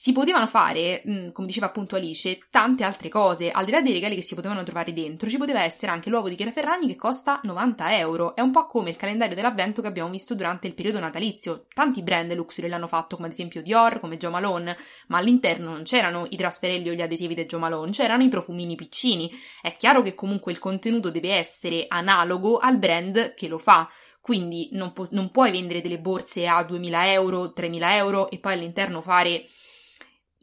si 0.00 0.12
potevano 0.12 0.46
fare, 0.46 1.02
mm, 1.08 1.30
come 1.30 1.48
diceva 1.48 1.66
appunto 1.66 1.96
Alice, 1.96 2.38
tante 2.52 2.84
altre 2.84 3.08
cose. 3.08 3.50
Al 3.50 3.64
di 3.64 3.72
là 3.72 3.80
dei 3.80 3.92
regali 3.92 4.14
che 4.14 4.22
si 4.22 4.36
potevano 4.36 4.62
trovare 4.62 4.92
dentro, 4.92 5.28
ci 5.28 5.38
poteva 5.38 5.64
essere 5.64 5.90
anche 5.90 6.08
l'uovo 6.08 6.28
di 6.28 6.36
Chiara 6.36 6.52
Ferragni 6.52 6.86
che 6.86 6.94
costa 6.94 7.40
90 7.42 7.98
euro. 7.98 8.36
È 8.36 8.40
un 8.40 8.52
po' 8.52 8.66
come 8.66 8.90
il 8.90 8.96
calendario 8.96 9.34
dell'avvento 9.34 9.82
che 9.82 9.88
abbiamo 9.88 10.08
visto 10.08 10.36
durante 10.36 10.68
il 10.68 10.74
periodo 10.74 11.00
natalizio. 11.00 11.66
Tanti 11.74 12.04
brand 12.04 12.32
luxury 12.32 12.68
l'hanno 12.68 12.86
fatto, 12.86 13.16
come 13.16 13.26
ad 13.26 13.32
esempio 13.32 13.60
Dior, 13.60 13.98
come 13.98 14.18
Joe 14.18 14.30
Malone, 14.30 14.76
ma 15.08 15.18
all'interno 15.18 15.72
non 15.72 15.82
c'erano 15.82 16.26
i 16.28 16.36
trasferelli 16.36 16.90
o 16.90 16.92
gli 16.92 17.02
adesivi 17.02 17.34
di 17.34 17.44
Joe 17.44 17.58
Malone, 17.58 17.90
c'erano 17.90 18.22
i 18.22 18.28
profumini 18.28 18.76
piccini. 18.76 19.28
È 19.60 19.74
chiaro 19.76 20.02
che 20.02 20.14
comunque 20.14 20.52
il 20.52 20.60
contenuto 20.60 21.10
deve 21.10 21.32
essere 21.32 21.86
analogo 21.88 22.58
al 22.58 22.78
brand 22.78 23.34
che 23.34 23.48
lo 23.48 23.58
fa. 23.58 23.90
Quindi 24.20 24.68
non, 24.74 24.92
pu- 24.92 25.08
non 25.10 25.32
puoi 25.32 25.50
vendere 25.50 25.80
delle 25.80 25.98
borse 25.98 26.46
a 26.46 26.62
2000 26.62 27.12
euro, 27.14 27.52
3000 27.52 27.96
euro 27.96 28.30
e 28.30 28.38
poi 28.38 28.52
all'interno 28.52 29.00
fare 29.00 29.44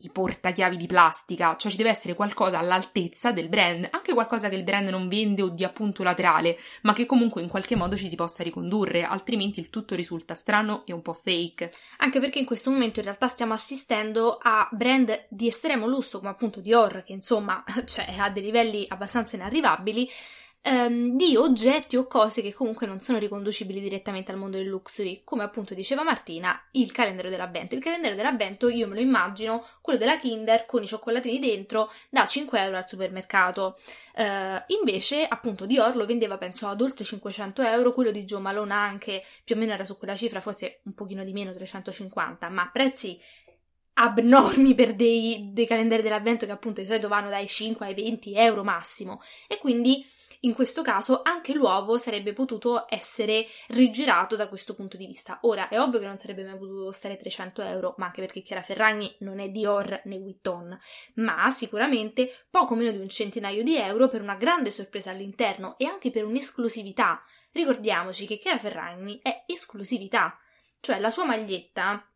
i 0.06 0.10
portachiavi 0.10 0.78
di 0.78 0.86
plastica, 0.86 1.56
cioè 1.56 1.72
ci 1.72 1.78
deve 1.78 1.90
essere 1.90 2.14
qualcosa 2.14 2.60
all'altezza 2.60 3.32
del 3.32 3.50
brand, 3.50 3.88
anche 3.92 4.14
qualcosa 4.14 4.50
che 4.50 4.56
il 4.56 4.64
brand 4.64 4.88
non 4.90 5.08
vende 5.08 5.42
o 5.42 5.50
di 5.50 5.64
appunto 5.64 6.04
laterale, 6.04 6.58
ma 6.82 6.94
che 6.94 7.06
comunque 7.06 7.42
in 7.42 7.50
qualche 7.50 7.76
modo 7.76 7.96
ci 7.96 8.10
si 8.10 8.16
possa 8.16 8.44
ricondurre, 8.44 9.04
altrimenti 9.04 9.60
il 9.60 9.70
tutto 9.70 9.96
risulta 9.96 10.36
strano 10.36 10.84
e 10.86 10.94
un 10.94 11.02
po' 11.02 11.14
fake. 11.14 11.72
Anche 11.98 12.20
perché 12.20 12.40
in 12.40 12.46
questo 12.46 12.70
momento 12.70 13.00
in 13.00 13.06
realtà 13.06 13.28
stiamo 13.28 13.54
assistendo 13.54 14.38
a 14.42 14.68
brand 14.72 15.26
di 15.30 15.48
estremo 15.48 15.88
lusso, 15.88 16.20
come 16.20 16.32
appunto 16.32 16.60
Dior, 16.60 17.04
che 17.04 17.14
insomma 17.14 17.64
cioè, 17.86 18.16
ha 18.18 18.30
dei 18.30 18.44
livelli 18.44 18.86
abbastanza 18.88 19.36
inarrivabili, 19.36 20.10
ehm, 20.66 21.16
di 21.16 21.36
oggetti 21.36 21.96
o 21.96 22.08
cose 22.08 22.42
che 22.42 22.52
comunque 22.52 22.88
non 22.88 23.00
sono 23.00 23.20
riconducibili 23.20 23.80
direttamente 23.80 24.32
al 24.32 24.38
mondo 24.38 24.58
del 24.58 24.66
luxury, 24.66 25.22
come 25.24 25.44
appunto 25.44 25.76
diceva 25.76 26.04
Martina, 26.04 26.60
il 26.72 26.92
calendario 26.92 27.30
dell'avvento. 27.30 27.76
Il 27.76 27.82
calendario 27.82 28.18
dell'avvento 28.18 28.68
io 28.70 28.88
me 28.88 28.96
lo 28.96 29.02
immagino 29.02 29.64
quello 29.82 30.00
della 30.00 30.18
Kinder 30.18 30.66
con 30.66 30.82
i 30.82 30.88
cioccolatini 30.88 31.40
dentro 31.40 31.92
da 32.10 32.26
5 32.26 32.60
euro 32.60 32.78
al 32.78 32.88
supermercato. 32.88 33.78
Uh, 34.16 34.64
invece, 34.80 35.26
appunto, 35.28 35.66
Dior 35.66 35.96
lo 35.96 36.06
vendeva 36.06 36.38
penso 36.38 36.68
ad 36.68 36.82
oltre 36.82 37.04
500 37.04 37.62
euro, 37.62 37.94
quello 37.94 38.12
di 38.12 38.24
Joe 38.24 38.42
Malone 38.42 38.74
anche 38.74 39.24
più 39.44 39.56
o 39.56 39.60
meno 39.60 39.74
era 39.74 39.86
su 39.86 39.98
quella 39.98 40.16
cifra, 40.16 40.42
forse 40.42 40.80
un 40.86 40.96
pochino 40.96 41.24
di 41.24 41.34
meno, 41.34 41.54
350, 41.54 42.50
ma 42.50 42.70
prezzi 42.72 43.20
abnormi 43.98 44.74
per 44.74 44.96
dei, 44.96 45.52
dei 45.54 45.68
calendari 45.68 46.02
dell'avvento 46.02 46.46
che 46.46 46.52
appunto 46.52 46.82
di 46.82 46.88
solito 46.88 47.08
vanno 47.08 47.30
dai 47.30 47.48
5 47.48 47.86
ai 47.86 47.94
20 47.94 48.36
euro 48.36 48.64
massimo 48.64 49.22
e 49.48 49.58
quindi 49.58 50.06
in 50.46 50.54
questo 50.54 50.82
caso 50.82 51.22
anche 51.24 51.54
l'uovo 51.54 51.98
sarebbe 51.98 52.34
potuto 52.34 52.86
essere 52.88 53.48
rigirato 53.70 54.36
da 54.36 54.48
questo 54.48 54.76
punto 54.76 54.96
di 54.96 55.08
vista. 55.08 55.40
Ora 55.42 55.68
è 55.68 55.80
ovvio 55.80 56.00
che 56.00 56.06
non 56.06 56.18
sarebbe 56.18 56.44
mai 56.44 56.58
potuto 56.58 56.86
costare 56.86 57.18
300 57.18 57.62
euro, 57.64 57.96
ma 57.98 58.06
anche 58.06 58.22
perché 58.22 58.42
Chiara 58.42 58.62
Ferragni 58.62 59.14
non 59.20 59.40
è 59.40 59.50
Dior 59.50 60.02
né 60.06 60.20
Vuitton, 60.20 60.78
ma 61.16 61.50
sicuramente 61.50 62.46
poco 62.50 62.76
meno 62.76 62.92
di 62.92 63.00
un 63.00 63.10
centinaio 63.10 63.64
di 63.64 63.76
euro 63.76 64.08
per 64.08 64.22
una 64.22 64.36
grande 64.36 64.70
sorpresa 64.70 65.10
all'interno 65.12 65.78
e 65.78 65.86
anche 65.86 66.12
per 66.12 66.26
un'esclusività. 66.26 67.22
Ricordiamoci 67.52 68.28
che 68.28 68.38
Chiara 68.38 68.60
Ferragni 68.60 69.20
è 69.22 69.46
esclusività, 69.48 70.38
cioè 70.80 71.00
la 71.00 71.10
sua 71.10 71.26
maglietta 71.26 72.08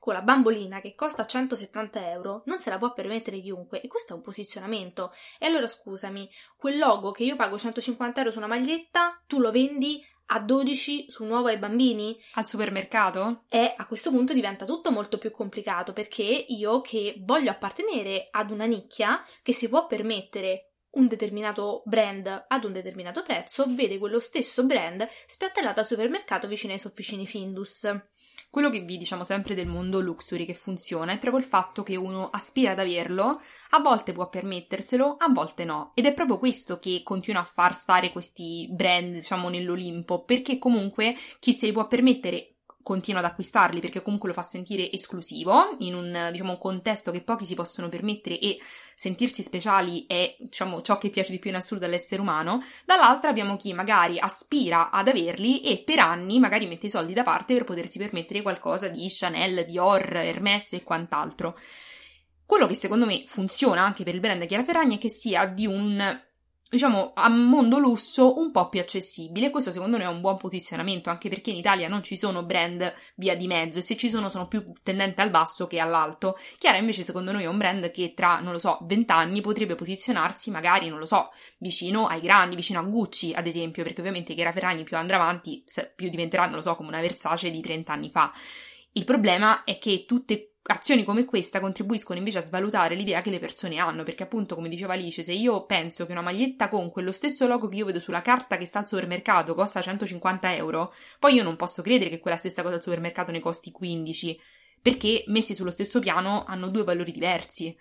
con 0.00 0.14
la 0.14 0.22
bambolina 0.22 0.80
che 0.80 0.94
costa 0.94 1.26
170 1.26 2.10
euro 2.10 2.42
non 2.46 2.60
se 2.60 2.70
la 2.70 2.78
può 2.78 2.92
permettere 2.92 3.38
chiunque 3.40 3.82
e 3.82 3.86
questo 3.86 4.14
è 4.14 4.16
un 4.16 4.22
posizionamento. 4.22 5.12
E 5.38 5.46
allora 5.46 5.66
scusami, 5.68 6.28
quel 6.56 6.78
logo 6.78 7.12
che 7.12 7.22
io 7.22 7.36
pago 7.36 7.58
150 7.58 8.18
euro 8.18 8.32
su 8.32 8.38
una 8.38 8.46
maglietta, 8.46 9.22
tu 9.26 9.38
lo 9.38 9.52
vendi 9.52 10.02
a 10.32 10.40
12 10.40 11.10
su 11.10 11.24
nuovo 11.24 11.48
ai 11.48 11.58
bambini? 11.58 12.18
Al 12.34 12.46
supermercato? 12.46 13.44
E 13.48 13.74
a 13.76 13.86
questo 13.86 14.10
punto 14.10 14.32
diventa 14.32 14.64
tutto 14.64 14.90
molto 14.90 15.18
più 15.18 15.30
complicato 15.30 15.92
perché 15.92 16.22
io 16.22 16.80
che 16.80 17.16
voglio 17.18 17.50
appartenere 17.50 18.28
ad 18.30 18.50
una 18.50 18.64
nicchia 18.64 19.22
che 19.42 19.52
si 19.52 19.68
può 19.68 19.86
permettere 19.86 20.70
un 20.92 21.06
determinato 21.08 21.82
brand 21.84 22.46
ad 22.48 22.64
un 22.64 22.72
determinato 22.72 23.22
prezzo, 23.22 23.64
vede 23.68 23.98
quello 23.98 24.18
stesso 24.18 24.64
brand 24.64 25.06
spiattellato 25.26 25.80
al 25.80 25.86
supermercato 25.86 26.48
vicino 26.48 26.72
ai 26.72 26.78
sofficini 26.78 27.26
Findus. 27.26 27.88
Quello 28.48 28.70
che 28.70 28.80
vi 28.80 28.96
diciamo 28.96 29.24
sempre 29.24 29.54
del 29.54 29.66
mondo 29.66 30.00
luxury 30.00 30.44
che 30.44 30.54
funziona 30.54 31.12
è 31.12 31.18
proprio 31.18 31.42
il 31.42 31.48
fatto 31.48 31.82
che 31.82 31.96
uno 31.96 32.30
aspira 32.30 32.72
ad 32.72 32.78
averlo, 32.78 33.40
a 33.70 33.80
volte 33.80 34.12
può 34.12 34.28
permetterselo, 34.28 35.16
a 35.18 35.28
volte 35.28 35.64
no. 35.64 35.92
Ed 35.94 36.06
è 36.06 36.14
proprio 36.14 36.38
questo 36.38 36.78
che 36.78 37.02
continua 37.04 37.42
a 37.42 37.44
far 37.44 37.74
stare 37.74 38.10
questi 38.12 38.68
brand, 38.70 39.14
diciamo, 39.14 39.48
nell'Olimpo, 39.48 40.24
perché 40.24 40.58
comunque 40.58 41.16
chi 41.38 41.52
se 41.52 41.66
li 41.66 41.72
può 41.72 41.86
permettere 41.86 42.49
continua 42.82 43.20
ad 43.20 43.26
acquistarli 43.26 43.80
perché 43.80 44.02
comunque 44.02 44.28
lo 44.28 44.34
fa 44.34 44.42
sentire 44.42 44.90
esclusivo 44.90 45.76
in 45.80 45.94
un, 45.94 46.28
diciamo, 46.32 46.58
contesto 46.58 47.10
che 47.10 47.22
pochi 47.22 47.44
si 47.44 47.54
possono 47.54 47.88
permettere 47.88 48.38
e 48.38 48.58
sentirsi 48.94 49.42
speciali 49.42 50.04
è 50.06 50.36
diciamo, 50.38 50.82
ciò 50.82 50.98
che 50.98 51.10
piace 51.10 51.32
di 51.32 51.38
più 51.38 51.50
in 51.50 51.56
assoluto 51.56 51.86
all'essere 51.86 52.20
umano. 52.20 52.62
Dall'altra 52.84 53.30
abbiamo 53.30 53.56
chi 53.56 53.72
magari 53.72 54.18
aspira 54.18 54.90
ad 54.90 55.08
averli 55.08 55.62
e 55.62 55.78
per 55.78 55.98
anni 55.98 56.38
magari 56.38 56.66
mette 56.66 56.86
i 56.86 56.90
soldi 56.90 57.12
da 57.12 57.22
parte 57.22 57.54
per 57.54 57.64
potersi 57.64 57.98
permettere 57.98 58.42
qualcosa 58.42 58.88
di 58.88 59.06
Chanel, 59.08 59.64
Dior, 59.66 60.16
Hermès 60.16 60.74
e 60.74 60.82
quant'altro. 60.82 61.56
Quello 62.44 62.66
che 62.66 62.74
secondo 62.74 63.06
me 63.06 63.24
funziona 63.26 63.82
anche 63.82 64.02
per 64.02 64.14
il 64.14 64.20
brand 64.20 64.44
Chiara 64.46 64.64
Ferragni 64.64 64.96
è 64.96 64.98
che 64.98 65.08
sia 65.08 65.46
di 65.46 65.66
un 65.66 66.20
diciamo, 66.70 67.10
a 67.14 67.28
mondo 67.28 67.78
lusso 67.78 68.38
un 68.38 68.52
po' 68.52 68.68
più 68.68 68.80
accessibile. 68.80 69.50
Questo 69.50 69.72
secondo 69.72 69.96
noi 69.96 70.06
è 70.06 70.08
un 70.08 70.20
buon 70.20 70.36
posizionamento, 70.36 71.10
anche 71.10 71.28
perché 71.28 71.50
in 71.50 71.56
Italia 71.56 71.88
non 71.88 72.02
ci 72.04 72.16
sono 72.16 72.44
brand 72.44 72.94
via 73.16 73.36
di 73.36 73.48
mezzo 73.48 73.80
e 73.80 73.82
se 73.82 73.96
ci 73.96 74.08
sono 74.08 74.28
sono 74.28 74.46
più 74.46 74.62
tendenti 74.84 75.20
al 75.20 75.30
basso 75.30 75.66
che 75.66 75.80
all'alto. 75.80 76.38
Chiara 76.58 76.78
invece 76.78 77.02
secondo 77.02 77.32
noi 77.32 77.42
è 77.42 77.46
un 77.46 77.58
brand 77.58 77.90
che 77.90 78.14
tra, 78.14 78.38
non 78.38 78.52
lo 78.52 78.60
so, 78.60 78.78
20 78.82 79.10
anni 79.10 79.40
potrebbe 79.40 79.74
posizionarsi 79.74 80.52
magari, 80.52 80.88
non 80.88 81.00
lo 81.00 81.06
so, 81.06 81.30
vicino 81.58 82.06
ai 82.06 82.20
grandi, 82.20 82.54
vicino 82.54 82.78
a 82.78 82.82
Gucci 82.84 83.32
ad 83.34 83.48
esempio, 83.48 83.82
perché 83.82 84.00
ovviamente 84.00 84.34
Chiara 84.34 84.52
Ferragni 84.52 84.84
più 84.84 84.96
andrà 84.96 85.16
avanti, 85.16 85.64
più 85.96 86.08
diventerà, 86.08 86.46
non 86.46 86.54
lo 86.54 86.62
so, 86.62 86.76
come 86.76 86.88
una 86.88 87.00
Versace 87.00 87.50
di 87.50 87.60
30 87.60 87.92
anni 87.92 88.10
fa. 88.10 88.32
Il 88.92 89.04
problema 89.04 89.64
è 89.64 89.78
che 89.78 90.04
tutte 90.06 90.49
azioni 90.62 91.04
come 91.04 91.24
questa 91.24 91.60
contribuiscono 91.60 92.18
invece 92.18 92.38
a 92.38 92.42
svalutare 92.42 92.94
l'idea 92.94 93.22
che 93.22 93.30
le 93.30 93.38
persone 93.38 93.78
hanno, 93.78 94.02
perché 94.02 94.22
appunto, 94.22 94.54
come 94.54 94.68
diceva 94.68 94.92
Alice, 94.92 95.22
se 95.22 95.32
io 95.32 95.64
penso 95.64 96.06
che 96.06 96.12
una 96.12 96.20
maglietta 96.20 96.68
con 96.68 96.90
quello 96.90 97.12
stesso 97.12 97.46
logo 97.46 97.68
che 97.68 97.76
io 97.76 97.86
vedo 97.86 98.00
sulla 98.00 98.22
carta 98.22 98.56
che 98.56 98.66
sta 98.66 98.80
al 98.80 98.86
supermercato 98.88 99.54
costa 99.54 99.80
150 99.80 100.54
euro, 100.54 100.94
poi 101.18 101.34
io 101.34 101.42
non 101.42 101.56
posso 101.56 101.82
credere 101.82 102.10
che 102.10 102.18
quella 102.18 102.36
stessa 102.36 102.62
cosa 102.62 102.76
al 102.76 102.82
supermercato 102.82 103.32
ne 103.32 103.40
costi 103.40 103.70
15, 103.70 104.40
perché 104.82 105.24
messi 105.28 105.54
sullo 105.54 105.70
stesso 105.70 105.98
piano 105.98 106.44
hanno 106.44 106.68
due 106.68 106.84
valori 106.84 107.12
diversi. 107.12 107.76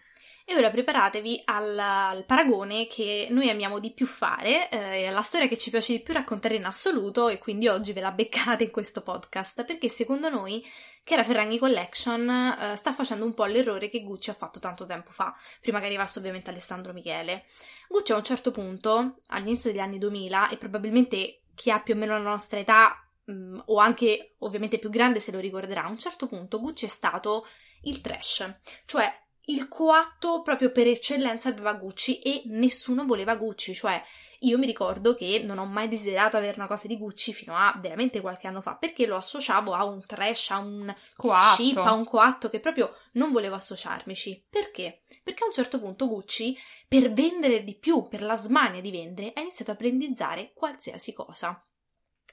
E 0.51 0.55
ora 0.55 0.71
preparatevi 0.71 1.43
al, 1.45 1.77
al, 1.77 2.25
paragone 2.25 2.87
che 2.87 3.27
noi 3.29 3.51
amiamo 3.51 3.77
di 3.77 3.91
più 3.91 4.07
fare, 4.07 4.67
eh, 4.71 5.05
alla 5.05 5.21
storia 5.21 5.47
che 5.47 5.59
ci 5.59 5.69
piace 5.69 5.93
di 5.93 5.99
più 5.99 6.11
raccontare 6.11 6.55
in 6.55 6.65
assoluto 6.65 7.29
e 7.29 7.37
quindi 7.37 7.67
oggi 7.67 7.93
ve 7.93 8.01
la 8.01 8.09
beccate 8.09 8.63
in 8.63 8.71
questo 8.71 9.03
podcast, 9.03 9.63
perché 9.63 9.89
secondo 9.89 10.27
noi 10.27 10.67
Chiara 11.03 11.23
Ferragni 11.23 11.59
Collection 11.59 12.27
eh, 12.27 12.75
sta 12.77 12.91
facendo 12.91 13.25
un 13.25 13.35
po' 13.35 13.45
l'errore 13.45 13.91
che 13.91 14.01
Gucci 14.01 14.31
ha 14.31 14.33
fatto 14.33 14.59
tanto 14.59 14.87
tempo 14.87 15.11
fa, 15.11 15.35
prima 15.61 15.79
che 15.79 15.85
arrivasse 15.85 16.17
ovviamente 16.17 16.49
Alessandro 16.49 16.93
Michele. 16.93 17.43
Gucci 17.87 18.13
a 18.13 18.15
un 18.15 18.23
certo 18.23 18.49
punto, 18.49 19.19
all'inizio 19.27 19.69
degli 19.69 19.81
anni 19.81 19.99
2000, 19.99 20.49
e 20.49 20.57
probabilmente 20.57 21.41
chi 21.53 21.69
ha 21.69 21.79
più 21.79 21.93
o 21.93 21.97
meno 21.97 22.13
la 22.13 22.27
nostra 22.27 22.57
età 22.57 23.07
mm, 23.31 23.59
o 23.65 23.77
anche 23.77 24.33
ovviamente 24.39 24.79
più 24.79 24.89
grande 24.89 25.19
se 25.19 25.31
lo 25.31 25.37
ricorderà, 25.37 25.83
a 25.83 25.89
un 25.91 25.99
certo 25.99 26.25
punto 26.25 26.59
Gucci 26.59 26.87
è 26.87 26.89
stato 26.89 27.45
il 27.83 28.01
trash, 28.01 28.51
cioè 28.85 29.27
il 29.49 29.67
coatto 29.67 30.41
proprio 30.41 30.71
per 30.71 30.87
eccellenza 30.87 31.49
aveva 31.49 31.73
Gucci 31.73 32.19
e 32.19 32.43
nessuno 32.45 33.05
voleva 33.05 33.35
Gucci, 33.35 33.73
cioè 33.73 34.01
io 34.43 34.57
mi 34.57 34.65
ricordo 34.65 35.15
che 35.15 35.41
non 35.43 35.57
ho 35.57 35.65
mai 35.65 35.89
desiderato 35.89 36.37
avere 36.37 36.55
una 36.57 36.67
cosa 36.67 36.87
di 36.87 36.97
Gucci 36.97 37.33
fino 37.33 37.55
a 37.55 37.77
veramente 37.81 38.21
qualche 38.21 38.47
anno 38.47 38.61
fa, 38.61 38.75
perché 38.75 39.05
lo 39.05 39.17
associavo 39.17 39.73
a 39.73 39.83
un 39.83 40.05
trash, 40.05 40.51
a 40.51 40.59
un 40.59 40.95
coatto. 41.15 41.55
chip, 41.55 41.77
a 41.77 41.91
un 41.91 42.05
coatto 42.05 42.49
che 42.49 42.59
proprio 42.59 42.93
non 43.13 43.31
volevo 43.31 43.55
associarmici. 43.55 44.45
Perché? 44.49 45.03
Perché 45.23 45.43
a 45.43 45.47
un 45.47 45.53
certo 45.53 45.79
punto 45.79 46.07
Gucci, 46.07 46.55
per 46.87 47.11
vendere 47.11 47.63
di 47.63 47.75
più, 47.75 48.07
per 48.07 48.21
la 48.21 48.35
smania 48.35 48.81
di 48.81 48.91
vendere, 48.91 49.31
ha 49.33 49.41
iniziato 49.41 49.71
a 49.71 49.75
brandizzare 49.75 50.53
qualsiasi 50.53 51.11
cosa 51.11 51.61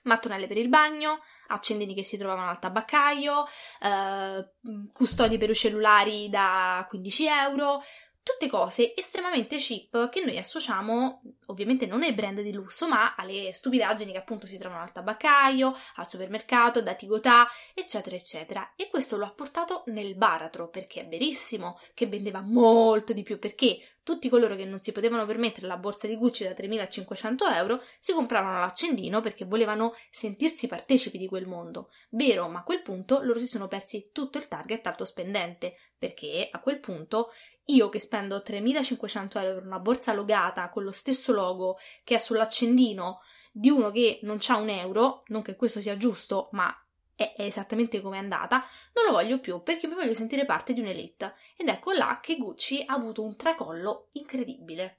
mattonelle 0.05 0.47
per 0.47 0.57
il 0.57 0.69
bagno, 0.69 1.21
accendini 1.49 1.95
che 1.95 2.05
si 2.05 2.17
trovavano 2.17 2.51
al 2.51 2.59
tabaccaio, 2.59 3.47
eh, 3.81 4.49
custodi 4.93 5.39
per 5.39 5.51
i 5.51 5.55
cellulari 5.55 6.29
da 6.29 6.85
15 6.89 7.27
euro, 7.27 7.83
tutte 8.27 8.51
cose 8.51 8.93
estremamente 8.97 9.55
cheap 9.57 10.09
che 10.09 10.21
noi 10.25 10.37
associamo 10.37 11.23
ovviamente 11.47 11.87
non 11.87 12.03
ai 12.03 12.13
brand 12.13 12.41
di 12.41 12.51
lusso, 12.51 12.89
ma 12.89 13.15
alle 13.15 13.53
stupidaggini 13.53 14.11
che 14.11 14.19
appunto 14.19 14.49
si 14.49 14.59
trovano 14.59 14.83
al 14.83 14.91
tabaccaio, 14.91 15.77
al 15.95 16.11
supermercato, 16.11 16.83
da 16.83 16.95
Tigotà, 16.95 17.47
eccetera, 17.73 18.17
eccetera. 18.17 18.73
E 18.75 18.89
questo 18.89 19.17
lo 19.17 19.27
ha 19.27 19.31
portato 19.31 19.85
nel 19.87 20.17
baratro, 20.17 20.69
perché 20.69 21.03
è 21.03 21.09
verissimo 21.09 21.79
che 21.95 22.09
vendeva 22.09 22.41
molto 22.41 23.13
di 23.13 23.23
più, 23.23 23.39
perché 23.39 23.79
tutti 24.03 24.29
coloro 24.29 24.57
che 24.57 24.65
non 24.65 24.81
si 24.81 24.91
potevano 24.93 25.25
permettere 25.27 25.67
la 25.69 25.77
borsa 25.77 26.07
di 26.07 26.17
Gucci 26.17 26.45
da 26.45 26.51
3.500 26.51 27.55
euro 27.55 27.83
si 27.99 28.13
compravano 28.13 28.61
l'accendino 28.61 29.21
perché 29.21 29.45
volevano 29.45 29.95
sentirsi 30.11 30.69
partecipi 30.69 31.19
di 31.19 31.27
quel 31.27 31.47
mondo. 31.47 31.91
Vero, 32.11 32.49
ma 32.49 32.61
a 32.61 32.65
quel 32.65 32.83
punto 32.83 33.21
loro 33.23 33.39
si 33.39 33.47
sono 33.47 33.67
persi 33.67 34.11
tutto 34.13 34.39
il 34.39 34.47
target 34.47 34.87
alto 34.87 35.05
spendente, 35.05 35.77
perché 35.99 36.49
a 36.51 36.61
quel 36.61 36.79
punto 36.79 37.31
io 37.67 37.89
che 37.89 38.01
spendo 38.01 38.43
3.500 38.47 39.39
euro 39.39 39.55
per 39.55 39.67
una 39.67 39.79
borsa 39.79 40.13
logata 40.13 40.69
con 40.69 40.85
lo 40.85 40.93
stesso 40.93 41.33
logo 41.33 41.79
che 42.05 42.17
è 42.17 42.19
sull'accendino 42.19 43.21
di 43.51 43.71
uno 43.71 43.91
che 43.91 44.21
non 44.23 44.39
ha 44.47 44.57
un 44.57 44.69
euro, 44.69 45.23
non 45.29 45.43
che 45.43 45.57
questo 45.57 45.81
sia 45.81 45.97
giusto, 45.97 46.49
ma 46.53 46.73
è, 47.15 47.35
esattamente 47.39 48.03
come 48.03 48.17
è 48.17 48.21
andata, 48.21 48.65
non 48.93 49.07
lo 49.07 49.13
voglio 49.13 49.41
più 49.41 49.63
perché 49.63 49.87
mi 49.87 49.95
voglio 49.95 50.13
sentire 50.13 50.45
parte 50.45 50.75
di 50.75 50.81
un'elite. 50.81 51.35
Ed 51.57 51.69
ecco 51.69 51.93
là 51.93 52.21
che 52.23 52.37
Gucci 52.37 52.85
ha 52.87 52.95
avuto 52.95 53.23
un 53.23 53.35
tracollo 53.37 54.09
incredibile. 54.13 54.99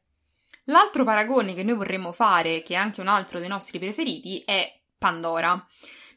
L'altro 0.66 1.04
paragone 1.04 1.54
che 1.54 1.64
noi 1.64 1.76
vorremmo 1.76 2.12
fare, 2.12 2.64
che 2.64 2.74
è 2.74 2.78
anche 2.78 3.00
un 3.00 3.08
altro 3.08 3.40
dei 3.40 3.48
nostri 3.48 3.80
preferiti, 3.80 4.42
è 4.44 4.82
Pandora. 4.98 5.66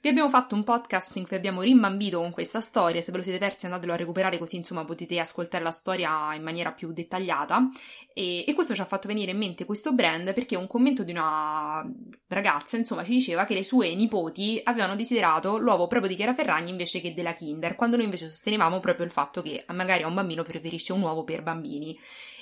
Vi 0.03 0.09
abbiamo 0.09 0.31
fatto 0.31 0.55
un 0.55 0.65
podcast 0.65 1.17
in 1.17 1.27
cui 1.27 1.37
abbiamo 1.37 1.61
rimbambito 1.61 2.21
con 2.21 2.31
questa 2.31 2.63
storia, 2.63 3.03
se 3.03 3.11
ve 3.11 3.19
lo 3.19 3.23
siete 3.23 3.39
persi 3.39 3.67
andatelo 3.67 3.93
a 3.93 3.97
recuperare 3.97 4.39
così 4.39 4.57
insomma 4.57 4.83
potete 4.87 5.21
ascoltare 5.21 5.63
la 5.63 5.73
storia 5.73 6.33
in 6.35 6.43
maniera 6.43 6.73
più 6.73 6.91
dettagliata 6.91 7.69
e, 8.15 8.43
e 8.49 8.55
questo 8.55 8.75
ci 8.75 8.81
ha 8.81 8.87
fatto 8.87 9.09
venire 9.09 9.33
in 9.33 9.37
mente 9.37 9.67
questo 9.67 9.93
brand 9.93 10.33
perché 10.33 10.57
un 10.57 10.67
commento 10.67 11.03
di 11.03 11.11
una 11.11 11.87
ragazza 12.29 12.79
insomma 12.79 13.05
ci 13.05 13.11
diceva 13.11 13.45
che 13.45 13.53
le 13.53 13.63
sue 13.63 13.95
nipoti 13.95 14.59
avevano 14.65 14.97
desiderato 14.97 15.59
l'uovo 15.59 15.87
proprio 15.87 16.09
di 16.09 16.17
Chiara 16.17 16.33
Ferragni 16.33 16.71
invece 16.71 17.03
che 17.03 17.13
della 17.13 17.35
Kinder, 17.35 17.77
quando 17.77 17.97
noi 17.97 18.07
invece 18.07 18.25
sostenevamo 18.25 18.81
proprio 18.81 19.05
il 19.05 19.13
fatto 19.13 19.43
che 19.43 19.67
magari 19.69 20.05
un 20.05 20.15
bambino 20.15 20.43
preferisce 20.43 20.95
un 20.95 21.03
uovo 21.03 21.25
per 21.25 21.43
bambini 21.43 21.95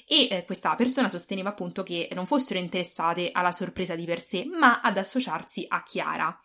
e 0.06 0.28
eh, 0.30 0.44
questa 0.44 0.76
persona 0.76 1.08
sosteneva 1.08 1.48
appunto 1.48 1.82
che 1.82 2.08
non 2.12 2.24
fossero 2.24 2.60
interessate 2.60 3.30
alla 3.32 3.50
sorpresa 3.50 3.96
di 3.96 4.04
per 4.04 4.22
sé, 4.22 4.44
ma 4.44 4.80
ad 4.80 4.96
associarsi 4.96 5.64
a 5.68 5.82
Chiara. 5.82 6.40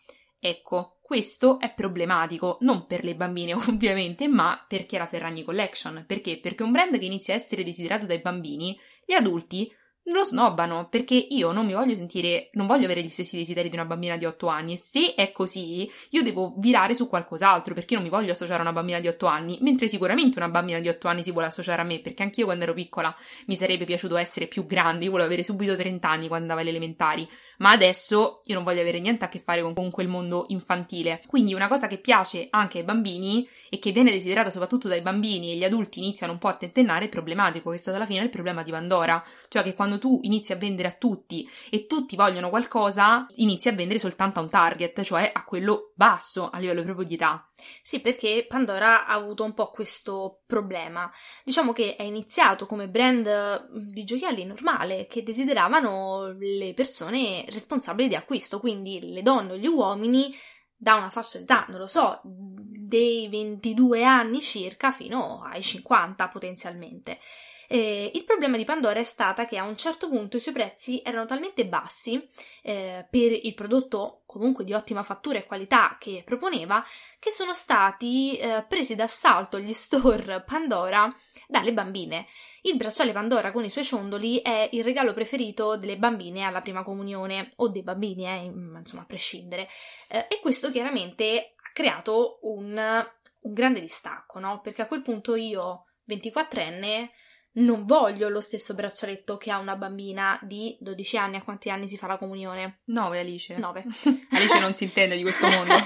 Ecco, 0.46 0.98
questo 1.14 1.60
è 1.60 1.72
problematico, 1.76 2.58
non 2.62 2.88
per 2.88 3.04
le 3.04 3.14
bambine 3.14 3.54
ovviamente, 3.70 4.28
ma 4.28 4.66
per 4.68 4.88
Chiara 4.88 5.06
Ferragni 5.06 5.44
Collection. 5.44 6.06
Perché? 6.08 6.40
Perché 6.40 6.64
un 6.64 6.72
brand 6.72 6.98
che 6.98 7.06
inizia 7.06 7.36
a 7.36 7.38
essere 7.38 7.64
desiderato 7.64 8.08
dai 8.08 8.18
bambini, 8.18 8.76
gli 9.06 9.14
adulti 9.14 9.72
lo 10.08 10.24
snobbano 10.24 10.90
perché 10.90 11.16
io 11.16 11.52
non 11.52 11.66
mi 11.66 11.74
voglio 11.74 11.94
sentire, 11.94 12.50
non 12.54 12.68
voglio 12.68 12.86
avere 12.86 13.04
gli 13.04 13.10
stessi 13.10 13.38
desideri 13.38 13.70
di 13.70 13.76
una 13.76 13.86
bambina 13.86 14.18
di 14.18 14.26
8 14.26 14.48
anni 14.48 14.74
e 14.74 14.78
se 14.78 15.14
è 15.14 15.32
così 15.32 15.90
io 16.10 16.24
devo 16.24 16.56
virare 16.58 16.94
su 16.94 17.08
qualcos'altro 17.08 17.74
perché 17.74 17.94
non 17.94 18.04
mi 18.04 18.10
voglio 18.10 18.32
associare 18.32 18.60
a 18.60 18.64
una 18.64 18.74
bambina 18.74 19.00
di 19.00 19.08
8 19.08 19.26
anni, 19.28 19.60
mentre 19.62 19.88
sicuramente 19.88 20.40
una 20.40 20.50
bambina 20.50 20.80
di 20.80 20.90
8 20.90 21.08
anni 21.08 21.24
si 21.24 21.32
vuole 21.32 21.48
associare 21.48 21.82
a 21.82 21.86
me 21.86 22.00
perché 22.00 22.24
anch'io 22.24 22.46
quando 22.46 22.64
ero 22.64 22.74
piccola 22.74 23.16
mi 23.46 23.56
sarebbe 23.56 23.86
piaciuto 23.86 24.18
essere 24.18 24.48
più 24.48 24.66
grande, 24.66 25.06
io 25.06 25.12
volevo 25.12 25.28
avere 25.28 25.44
subito 25.44 25.76
30 25.76 26.10
anni 26.10 26.28
quando 26.28 26.52
andavo 26.52 26.60
alle 26.60 26.70
elementari, 26.70 27.30
ma 27.64 27.72
adesso 27.72 28.42
io 28.44 28.56
non 28.56 28.66
voglio 28.66 28.82
avere 28.82 29.00
niente 29.00 29.24
a 29.24 29.30
che 29.30 29.40
fare 29.40 29.62
con, 29.62 29.74
con 29.74 29.90
quel 29.90 30.10
mondo 30.10 30.44
infantile. 30.50 31.22
Quindi 31.28 31.54
una 31.54 31.70
cosa 31.70 31.88
che 31.88 31.98
piace 31.98 32.48
anche 32.50 32.80
ai 32.80 32.84
bambini 32.84 33.48
e 33.70 33.80
che 33.80 33.92
viene 33.92 34.12
desiderata 34.12 34.50
soprattutto 34.50 34.90
dai 34.90 35.00
bambini 35.00 35.52
e 35.54 35.56
gli 35.56 35.64
adulti 35.64 36.00
iniziano 36.00 36.34
un 36.34 36.40
po' 36.40 36.50
a 36.50 36.56
tentennare 36.56 37.06
è 37.06 37.10
problematico, 37.10 37.70
che 37.70 37.78
è 37.78 37.80
stato 37.80 37.96
alla 37.96 38.06
fine 38.06 38.22
il 38.22 38.30
problema 38.30 38.64
di 38.64 38.72
Pandora, 38.72 39.24
cioè 39.48 39.64
che 39.64 39.76
quando 39.76 39.98
tu 39.98 40.20
inizi 40.24 40.52
a 40.52 40.58
vendere 40.58 40.90
a 40.90 40.92
tutti 40.92 41.50
e 41.70 41.88
tutti 41.88 42.18
vogliono 42.18 42.50
qualcosa, 42.50 43.28
inizi 43.36 43.70
a 43.70 43.72
vendere 43.72 43.98
soltanto 43.98 44.40
a 44.40 44.42
un 44.44 44.50
target, 44.50 45.02
cioè 45.02 45.32
a 45.34 45.46
quello 45.46 45.94
basso 45.96 46.50
a 46.50 46.60
livello 46.60 46.84
proprio 46.84 47.06
di 47.06 47.14
età. 47.14 47.48
Sì, 47.82 48.02
perché 48.02 48.46
Pandora 48.48 49.06
ha 49.06 49.14
avuto 49.14 49.44
un 49.44 49.54
po' 49.54 49.70
questo 49.70 50.42
problema. 50.46 51.12
Diciamo 51.44 51.74
che 51.74 51.96
è 51.96 52.04
iniziato 52.04 52.66
come 52.66 52.88
brand 52.88 53.68
di 53.92 54.04
gioielli 54.04 54.46
normale 54.46 55.08
che 55.08 55.24
desideravano 55.24 56.36
le 56.38 56.74
persone 56.74 57.46
responsabili 57.50 58.10
di 58.10 58.16
acquisto, 58.16 58.60
quindi 58.60 59.12
le 59.12 59.22
donne 59.22 59.54
o 59.54 59.56
gli 59.56 59.68
uomini 59.68 60.36
da 60.76 60.96
una 60.96 61.10
fascia 61.10 61.40
d'età, 61.40 61.66
non 61.70 61.80
lo 61.80 61.88
so, 61.88 62.20
dei 62.24 63.30
22 63.30 64.04
anni 64.04 64.42
circa 64.42 64.92
fino 64.92 65.42
ai 65.42 65.62
50 65.62 66.28
potenzialmente. 66.28 67.20
Eh, 67.68 68.12
il 68.14 68.24
problema 68.24 68.58
di 68.58 68.66
Pandora 68.66 69.00
è 69.00 69.04
stata 69.04 69.46
che 69.46 69.58
a 69.58 69.64
un 69.64 69.78
certo 69.78 70.10
punto 70.10 70.38
i 70.38 70.40
suoi 70.40 70.54
prezzi 70.54 71.02
erano 71.04 71.26
talmente 71.26 71.66
bassi 71.66 72.28
eh, 72.62 73.06
per 73.10 73.32
il 73.32 73.54
prodotto 73.54 74.22
comunque 74.26 74.64
di 74.64 74.74
ottima 74.74 75.04
fattura 75.04 75.38
e 75.38 75.46
qualità 75.46 75.98
che 76.00 76.24
proponeva 76.26 76.84
che 77.20 77.32
sono 77.32 77.54
stati 77.54 78.38
eh, 78.38 78.66
presi 78.68 78.96
d'assalto 78.96 79.60
gli 79.60 79.74
store 79.74 80.44
Pandora 80.46 81.14
dalle 81.48 81.74
bambine. 81.74 82.28
Il 82.66 82.78
bracciale 82.78 83.12
Pandora 83.12 83.52
con 83.52 83.66
i 83.66 83.70
suoi 83.70 83.84
ciondoli 83.84 84.40
è 84.42 84.70
il 84.72 84.86
regalo 84.86 85.14
preferito 85.14 85.76
delle 85.76 85.98
bambine 85.98 86.44
alla 86.44 86.62
prima 86.62 86.82
comunione, 86.82 87.52
o 87.58 87.68
dei 87.68 87.84
bambini, 87.84 88.26
eh, 88.26 88.52
insomma, 88.80 89.02
a 89.02 89.06
prescindere. 89.06 89.68
Eh, 90.08 90.28
e 90.30 90.40
questo 90.42 90.72
chiaramente 90.72 91.56
ha 91.58 91.72
creato 91.74 92.40
un, 92.44 93.06
un 93.42 93.54
grande 93.54 93.82
distacco, 93.82 94.40
no? 94.40 94.62
Perché 94.62 94.82
a 94.82 94.88
quel 94.88 95.02
punto 95.02 95.36
io, 95.36 95.88
24enne, 96.08 97.10
non 97.54 97.86
voglio 97.86 98.30
lo 98.30 98.42
stesso 98.42 98.74
braccialetto 98.74 99.38
che 99.38 99.52
ha 99.52 99.60
una 99.60 99.76
bambina 99.76 100.40
di 100.42 100.76
12 100.80 101.18
anni. 101.18 101.36
A 101.36 101.44
quanti 101.44 101.70
anni 101.70 101.88
si 101.88 101.98
fa 101.98 102.08
la 102.08 102.18
comunione? 102.18 102.80
9, 102.86 103.20
Alice. 103.20 103.56
9. 103.56 103.84
Alice 104.32 104.60
non 104.60 104.74
si 104.74 104.86
intende 104.86 105.16
di 105.16 105.22
questo 105.22 105.48
mondo. 105.48 105.74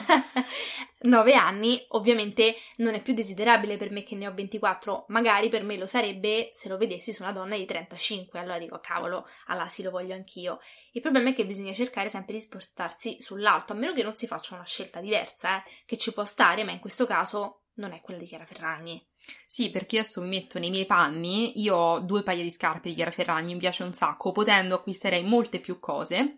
9 1.00 1.34
anni, 1.34 1.86
ovviamente 1.90 2.56
non 2.78 2.96
è 2.96 3.02
più 3.02 3.14
desiderabile 3.14 3.78
per 3.78 3.92
me 3.92 4.04
che 4.04 4.16
ne 4.16 4.28
ho 4.28 4.34
24, 4.34 5.06
magari 5.10 5.48
per 5.48 5.64
me 5.64 5.78
lo 5.78 5.86
sarebbe 5.86 6.50
se 6.54 6.70
lo 6.70 6.78
vedessi 6.78 7.14
su 7.14 7.22
una 7.22 7.32
donna 7.32 7.56
di 7.56 7.66
35, 7.66 8.40
allora 8.40 8.58
dico 8.58 8.80
cavolo, 8.80 9.28
allora 9.48 9.68
sì 9.68 9.84
lo 9.84 9.92
voglio 9.92 10.16
anch'io. 10.16 10.60
Il 10.94 11.02
problema 11.02 11.30
è 11.30 11.36
che 11.36 11.46
bisogna 11.46 11.74
cercare 11.74 12.10
sempre 12.10 12.34
di 12.34 12.40
spostarsi 12.40 13.22
sull'alto, 13.22 13.74
a 13.74 13.76
meno 13.76 13.94
che 13.94 14.02
non 14.02 14.18
si 14.18 14.26
faccia 14.26 14.56
una 14.56 14.66
scelta 14.66 15.00
diversa, 15.00 15.58
eh, 15.58 15.70
che 15.86 15.98
ci 15.98 16.12
può 16.14 16.26
stare, 16.26 16.64
ma 16.64 16.72
in 16.72 16.80
questo 16.80 17.06
caso 17.06 17.67
non 17.78 17.94
è 17.94 18.02
quella 18.02 18.20
di 18.20 18.26
Chiara 18.26 18.46
Ferragni. 18.46 19.04
Sì, 19.46 19.70
perché 19.70 20.00
adesso 20.00 20.22
mi 20.22 20.30
metto 20.30 20.60
nei 20.60 20.70
miei 20.70 20.86
panni, 20.86 21.60
io 21.62 21.76
ho 21.76 22.00
due 22.00 22.24
paia 22.24 22.44
di 22.44 22.52
scarpe 22.52 22.90
di 22.90 22.96
Chiara 22.96 23.12
Ferragni, 23.12 23.54
mi 23.54 23.60
piace 23.60 23.84
un 23.84 23.94
sacco, 23.94 24.32
potendo 24.32 24.76
acquisterei 24.76 25.24
molte 25.24 25.60
più 25.60 25.80
cose. 25.80 26.38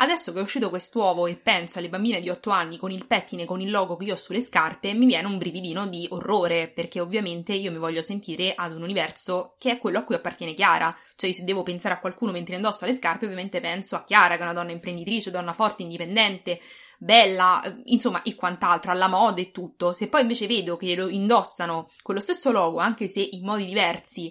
Adesso 0.00 0.32
che 0.32 0.38
è 0.38 0.42
uscito 0.42 0.68
quest'uovo 0.68 1.26
e 1.26 1.34
penso 1.34 1.80
alle 1.80 1.88
bambine 1.88 2.20
di 2.20 2.28
8 2.28 2.50
anni 2.50 2.76
con 2.76 2.92
il 2.92 3.06
pettine, 3.06 3.44
con 3.44 3.60
il 3.60 3.68
logo 3.68 3.96
che 3.96 4.04
io 4.04 4.12
ho 4.12 4.16
sulle 4.16 4.40
scarpe, 4.40 4.92
mi 4.92 5.06
viene 5.06 5.26
un 5.26 5.38
brividino 5.38 5.88
di 5.88 6.06
orrore, 6.10 6.68
perché 6.68 7.00
ovviamente 7.00 7.52
io 7.52 7.72
mi 7.72 7.78
voglio 7.78 8.00
sentire 8.00 8.54
ad 8.54 8.76
un 8.76 8.82
universo 8.82 9.56
che 9.58 9.72
è 9.72 9.78
quello 9.78 9.98
a 9.98 10.04
cui 10.04 10.14
appartiene 10.14 10.54
Chiara. 10.54 10.96
Cioè, 11.16 11.32
se 11.32 11.42
devo 11.42 11.64
pensare 11.64 11.94
a 11.94 11.98
qualcuno 11.98 12.30
mentre 12.30 12.54
indosso 12.54 12.84
le 12.84 12.92
scarpe, 12.92 13.24
ovviamente 13.24 13.60
penso 13.60 13.96
a 13.96 14.04
Chiara, 14.04 14.36
che 14.36 14.40
è 14.40 14.44
una 14.44 14.52
donna 14.52 14.70
imprenditrice, 14.70 15.32
donna 15.32 15.52
forte, 15.52 15.82
indipendente, 15.82 16.60
bella, 16.98 17.62
insomma, 17.84 18.22
e 18.22 18.34
quant'altro, 18.34 18.90
alla 18.90 19.08
moda 19.08 19.40
e 19.40 19.50
tutto. 19.50 19.92
Se 19.92 20.08
poi 20.08 20.22
invece 20.22 20.46
vedo 20.46 20.76
che 20.76 20.94
lo 20.94 21.08
indossano 21.08 21.90
con 22.02 22.14
lo 22.14 22.20
stesso 22.20 22.50
logo, 22.50 22.78
anche 22.78 23.06
se 23.06 23.26
in 23.30 23.44
modi 23.44 23.64
diversi, 23.64 24.30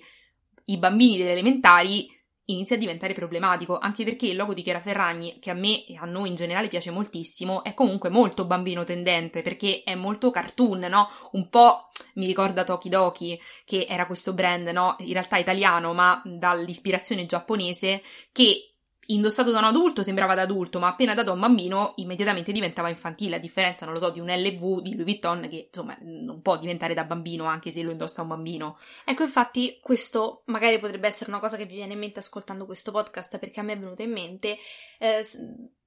i 0.66 0.78
bambini 0.78 1.18
delle 1.18 1.32
elementari, 1.32 2.14
inizia 2.50 2.76
a 2.76 2.80
diventare 2.80 3.14
problematico, 3.14 3.78
anche 3.78 4.04
perché 4.04 4.28
il 4.28 4.36
logo 4.36 4.54
di 4.54 4.62
Chiara 4.62 4.80
Ferragni, 4.80 5.38
che 5.40 5.50
a 5.50 5.54
me 5.54 5.86
e 5.86 5.98
a 5.98 6.06
noi 6.06 6.30
in 6.30 6.36
generale 6.36 6.68
piace 6.68 6.92
moltissimo, 6.92 7.64
è 7.64 7.74
comunque 7.74 8.10
molto 8.10 8.46
bambino 8.46 8.84
tendente, 8.84 9.42
perché 9.42 9.84
è 9.84 9.96
molto 9.96 10.30
cartoon, 10.30 10.80
no? 10.80 11.10
Un 11.34 11.50
po' 11.50 11.90
mi 12.16 12.26
ricorda 12.26 12.64
Toki 12.64 12.90
Doki, 12.90 13.40
che 13.66 13.86
era 13.88 14.06
questo 14.06 14.34
brand, 14.34 14.68
no? 14.68 14.96
In 15.00 15.14
realtà 15.14 15.38
italiano, 15.38 15.94
ma 15.94 16.22
dall'ispirazione 16.24 17.26
giapponese, 17.26 18.02
che 18.32 18.77
indossato 19.08 19.52
da 19.52 19.60
un 19.60 19.66
adulto 19.66 20.02
sembrava 20.02 20.36
da 20.36 20.42
adulto, 20.42 20.80
ma 20.80 20.88
appena 20.88 21.14
dato 21.14 21.32
a 21.32 21.34
un 21.34 21.40
bambino 21.40 21.94
immediatamente 21.98 22.52
diventava 22.52 22.90
infantile, 22.90 23.36
a 23.36 23.40
differenza, 23.40 23.86
non 23.86 23.94
lo 23.94 24.00
so, 24.00 24.10
di 24.10 24.20
un 24.20 24.28
LV 24.28 24.82
di 24.82 24.92
Louis 24.92 25.04
Vuitton 25.04 25.48
che 25.50 25.68
insomma 25.68 25.98
non 26.02 26.42
può 26.42 26.58
diventare 26.58 26.94
da 26.94 27.04
bambino 27.04 27.46
anche 27.46 27.72
se 27.72 27.82
lo 27.82 27.92
indossa 27.92 28.22
un 28.22 28.30
bambino. 28.30 28.78
Ecco, 29.06 29.24
infatti 29.24 29.80
questo 29.82 30.44
magari 30.46 30.80
potrebbe 30.80 31.08
essere 31.08 31.30
una 31.30 31.40
cosa 31.40 31.58
che 31.58 31.66
vi 31.66 31.76
viene 31.76 31.94
in 31.94 32.00
mente 32.00 32.20
ascoltando 32.20 32.66
questo 32.66 32.92
podcast 32.92 33.38
perché 33.38 33.60
a 33.60 33.64
me 33.64 33.74
è 33.74 33.80
venuta 33.80 34.04
in 34.04 34.12
mente 34.12 34.58
eh, 35.00 35.26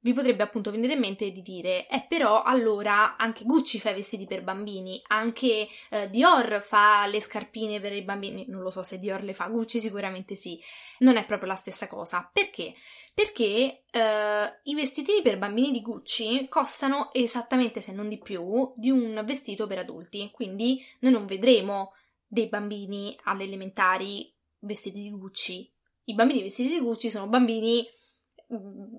vi 0.02 0.12
potrebbe 0.14 0.42
appunto 0.42 0.70
venire 0.70 0.94
in 0.94 1.00
mente 1.00 1.30
di 1.30 1.42
dire, 1.42 1.86
eh 1.88 2.04
però 2.08 2.42
allora 2.42 3.16
anche 3.16 3.44
Gucci 3.44 3.78
fa 3.78 3.90
i 3.90 3.94
vestiti 3.94 4.26
per 4.26 4.42
bambini, 4.42 5.00
anche 5.08 5.68
eh, 5.90 6.08
Dior 6.08 6.62
fa 6.62 7.06
le 7.06 7.20
scarpine 7.20 7.80
per 7.80 7.92
i 7.92 8.02
bambini, 8.02 8.46
non 8.48 8.62
lo 8.62 8.70
so 8.70 8.82
se 8.82 8.98
Dior 8.98 9.22
le 9.22 9.34
fa, 9.34 9.46
Gucci 9.48 9.78
sicuramente 9.80 10.34
sì, 10.36 10.58
non 11.00 11.16
è 11.16 11.26
proprio 11.26 11.48
la 11.48 11.54
stessa 11.54 11.86
cosa. 11.86 12.28
Perché? 12.32 12.74
Perché 13.14 13.82
eh, 13.90 14.60
i 14.62 14.74
vestitini 14.74 15.20
per 15.20 15.38
bambini 15.38 15.70
di 15.70 15.82
Gucci 15.82 16.48
costano 16.48 17.12
esattamente, 17.12 17.82
se 17.82 17.92
non 17.92 18.08
di 18.08 18.18
più, 18.18 18.72
di 18.76 18.90
un 18.90 19.22
vestito 19.26 19.66
per 19.66 19.78
adulti, 19.78 20.30
quindi 20.32 20.82
noi 21.00 21.12
non 21.12 21.26
vedremo 21.26 21.92
dei 22.26 22.48
bambini 22.48 23.18
alle 23.24 23.44
elementari 23.44 24.32
vestiti 24.60 25.02
di 25.02 25.10
Gucci. 25.10 25.70
I 26.04 26.14
bambini 26.14 26.42
vestiti 26.42 26.70
di 26.70 26.80
Gucci 26.80 27.10
sono 27.10 27.26
bambini 27.26 27.86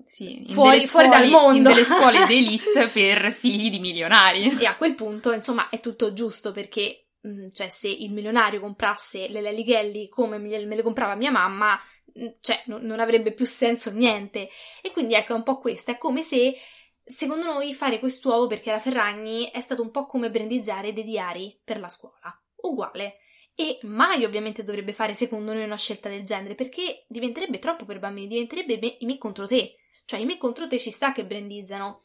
sì, 0.06 0.44
fuori, 0.46 0.80
scuole, 0.80 1.06
fuori, 1.06 1.08
dal 1.08 1.28
mondo. 1.28 1.68
Delle 1.68 1.84
scuole 1.84 2.24
d'elite 2.26 2.88
per 2.88 3.32
figli 3.32 3.70
di 3.70 3.78
milionari. 3.78 4.58
E 4.58 4.66
a 4.66 4.76
quel 4.76 4.94
punto, 4.94 5.32
insomma, 5.32 5.68
è 5.68 5.80
tutto 5.80 6.12
giusto 6.12 6.52
perché, 6.52 7.08
mm, 7.26 7.48
cioè, 7.52 7.68
se 7.68 7.88
il 7.88 8.12
milionario 8.12 8.60
comprasse 8.60 9.28
le 9.28 9.40
Lelighelli 9.40 10.08
come 10.08 10.38
me 10.38 10.58
le 10.58 10.82
comprava 10.82 11.14
mia 11.14 11.30
mamma, 11.30 11.78
mm, 12.18 12.28
cioè, 12.40 12.62
non 12.66 13.00
avrebbe 13.00 13.32
più 13.32 13.44
senso 13.44 13.90
niente. 13.92 14.48
E 14.80 14.90
quindi, 14.90 15.14
ecco, 15.14 15.32
è 15.32 15.36
un 15.36 15.42
po' 15.42 15.58
questo. 15.58 15.90
È 15.90 15.98
come 15.98 16.22
se 16.22 16.56
Secondo 17.04 17.44
noi 17.44 17.74
fare 17.74 17.98
quest'uovo 17.98 18.46
per 18.46 18.60
Chiara 18.60 18.78
Ferragni 18.78 19.50
è 19.50 19.60
stato 19.60 19.82
un 19.82 19.90
po' 19.90 20.06
come 20.06 20.30
brandizzare 20.30 20.92
dei 20.92 21.02
diari 21.02 21.60
per 21.62 21.80
la 21.80 21.88
scuola. 21.88 22.32
Uguale. 22.56 23.16
E 23.54 23.78
mai 23.82 24.24
ovviamente 24.24 24.64
dovrebbe 24.64 24.92
fare 24.92 25.14
secondo 25.14 25.52
noi 25.52 25.64
una 25.64 25.76
scelta 25.76 26.08
del 26.08 26.24
genere 26.24 26.54
perché 26.54 27.04
diventerebbe 27.06 27.58
troppo 27.58 27.84
per 27.84 27.98
bambini, 27.98 28.28
diventerebbe 28.28 28.78
me, 28.80 28.96
i 29.00 29.06
me 29.06 29.18
contro 29.18 29.46
te. 29.46 29.76
Cioè 30.04 30.20
i 30.20 30.24
me 30.24 30.38
contro 30.38 30.66
te 30.66 30.78
ci 30.78 30.90
sta 30.90 31.12
che 31.12 31.24
brandizzano 31.24 32.00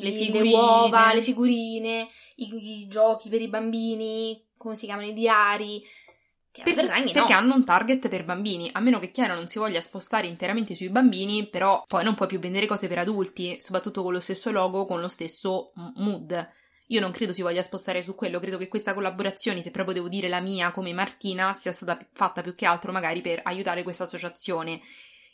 le, 0.00 0.10
le 0.10 0.52
uova, 0.52 1.14
le 1.14 1.22
figurine, 1.22 2.08
i, 2.36 2.80
i, 2.80 2.88
giochi 2.88 3.28
per 3.28 3.40
i 3.40 3.48
bambini, 3.48 4.42
come 4.56 4.74
si 4.74 4.86
chiamano, 4.86 5.06
i 5.06 5.12
diari. 5.12 5.82
Perché, 6.50 6.72
perché 6.72 7.32
no. 7.32 7.38
hanno 7.38 7.54
un 7.54 7.64
target 7.64 8.06
per 8.08 8.24
bambini, 8.24 8.70
a 8.72 8.80
meno 8.80 9.00
che 9.00 9.10
Chiara 9.10 9.34
non 9.34 9.48
si 9.48 9.58
voglia 9.58 9.80
spostare 9.80 10.28
interamente 10.28 10.76
sui 10.76 10.88
bambini, 10.88 11.48
però 11.48 11.84
poi 11.84 12.04
non 12.04 12.14
puoi 12.14 12.28
più 12.28 12.38
vendere 12.38 12.66
cose 12.66 12.86
per 12.86 12.98
adulti, 12.98 13.60
soprattutto 13.60 14.04
con 14.04 14.12
lo 14.12 14.20
stesso 14.20 14.52
logo, 14.52 14.84
con 14.84 15.00
lo 15.00 15.08
stesso 15.08 15.72
mood. 15.96 16.48
Io 16.88 17.00
non 17.00 17.12
credo 17.12 17.32
si 17.32 17.42
voglia 17.42 17.62
spostare 17.62 18.02
su 18.02 18.14
quello, 18.14 18.40
credo 18.40 18.58
che 18.58 18.68
questa 18.68 18.92
collaborazione, 18.92 19.62
se 19.62 19.70
proprio 19.70 19.94
devo 19.94 20.08
dire 20.08 20.28
la 20.28 20.40
mia 20.40 20.70
come 20.70 20.92
Martina, 20.92 21.54
sia 21.54 21.72
stata 21.72 21.98
fatta 22.12 22.42
più 22.42 22.54
che 22.54 22.66
altro 22.66 22.92
magari 22.92 23.20
per 23.22 23.40
aiutare 23.42 23.82
questa 23.82 24.04
associazione. 24.04 24.80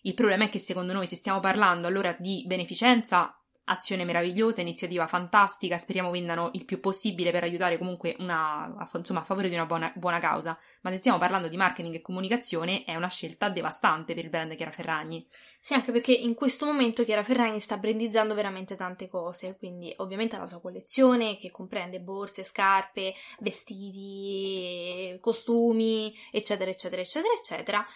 Il 0.02 0.14
problema 0.14 0.44
è 0.44 0.48
che 0.48 0.58
secondo 0.58 0.92
noi 0.92 1.06
se 1.06 1.16
stiamo 1.16 1.40
parlando 1.40 1.86
allora 1.86 2.14
di 2.18 2.44
beneficenza, 2.46 3.39
azione 3.64 4.04
meravigliosa, 4.04 4.60
iniziativa 4.60 5.06
fantastica, 5.06 5.78
speriamo 5.78 6.10
vendano 6.10 6.50
il 6.54 6.64
più 6.64 6.80
possibile 6.80 7.30
per 7.30 7.44
aiutare 7.44 7.78
comunque 7.78 8.16
una, 8.18 8.88
insomma, 8.94 9.20
a 9.20 9.24
favore 9.24 9.48
di 9.48 9.54
una 9.54 9.66
buona, 9.66 9.92
buona, 9.94 10.18
causa, 10.18 10.58
ma 10.80 10.90
se 10.90 10.96
stiamo 10.96 11.18
parlando 11.18 11.48
di 11.48 11.56
marketing 11.56 11.94
e 11.94 12.00
comunicazione 12.00 12.84
è 12.84 12.96
una 12.96 13.08
scelta 13.08 13.48
devastante 13.48 14.14
per 14.14 14.24
il 14.24 14.30
brand 14.30 14.54
Chiara 14.56 14.72
Ferragni. 14.72 15.26
Sì, 15.60 15.74
anche 15.74 15.92
perché 15.92 16.12
in 16.12 16.34
questo 16.34 16.66
momento 16.66 17.04
Chiara 17.04 17.22
Ferragni 17.22 17.60
sta 17.60 17.76
brandizzando 17.76 18.34
veramente 18.34 18.76
tante 18.76 19.08
cose, 19.08 19.56
quindi 19.56 19.92
ovviamente 19.98 20.36
la 20.36 20.46
sua 20.46 20.60
collezione 20.60 21.36
che 21.38 21.50
comprende 21.50 22.00
borse, 22.00 22.44
scarpe, 22.44 23.14
vestiti, 23.40 25.16
costumi, 25.20 26.14
eccetera, 26.32 26.70
eccetera, 26.70 27.02
eccetera, 27.02 27.32
eccetera, 27.34 27.86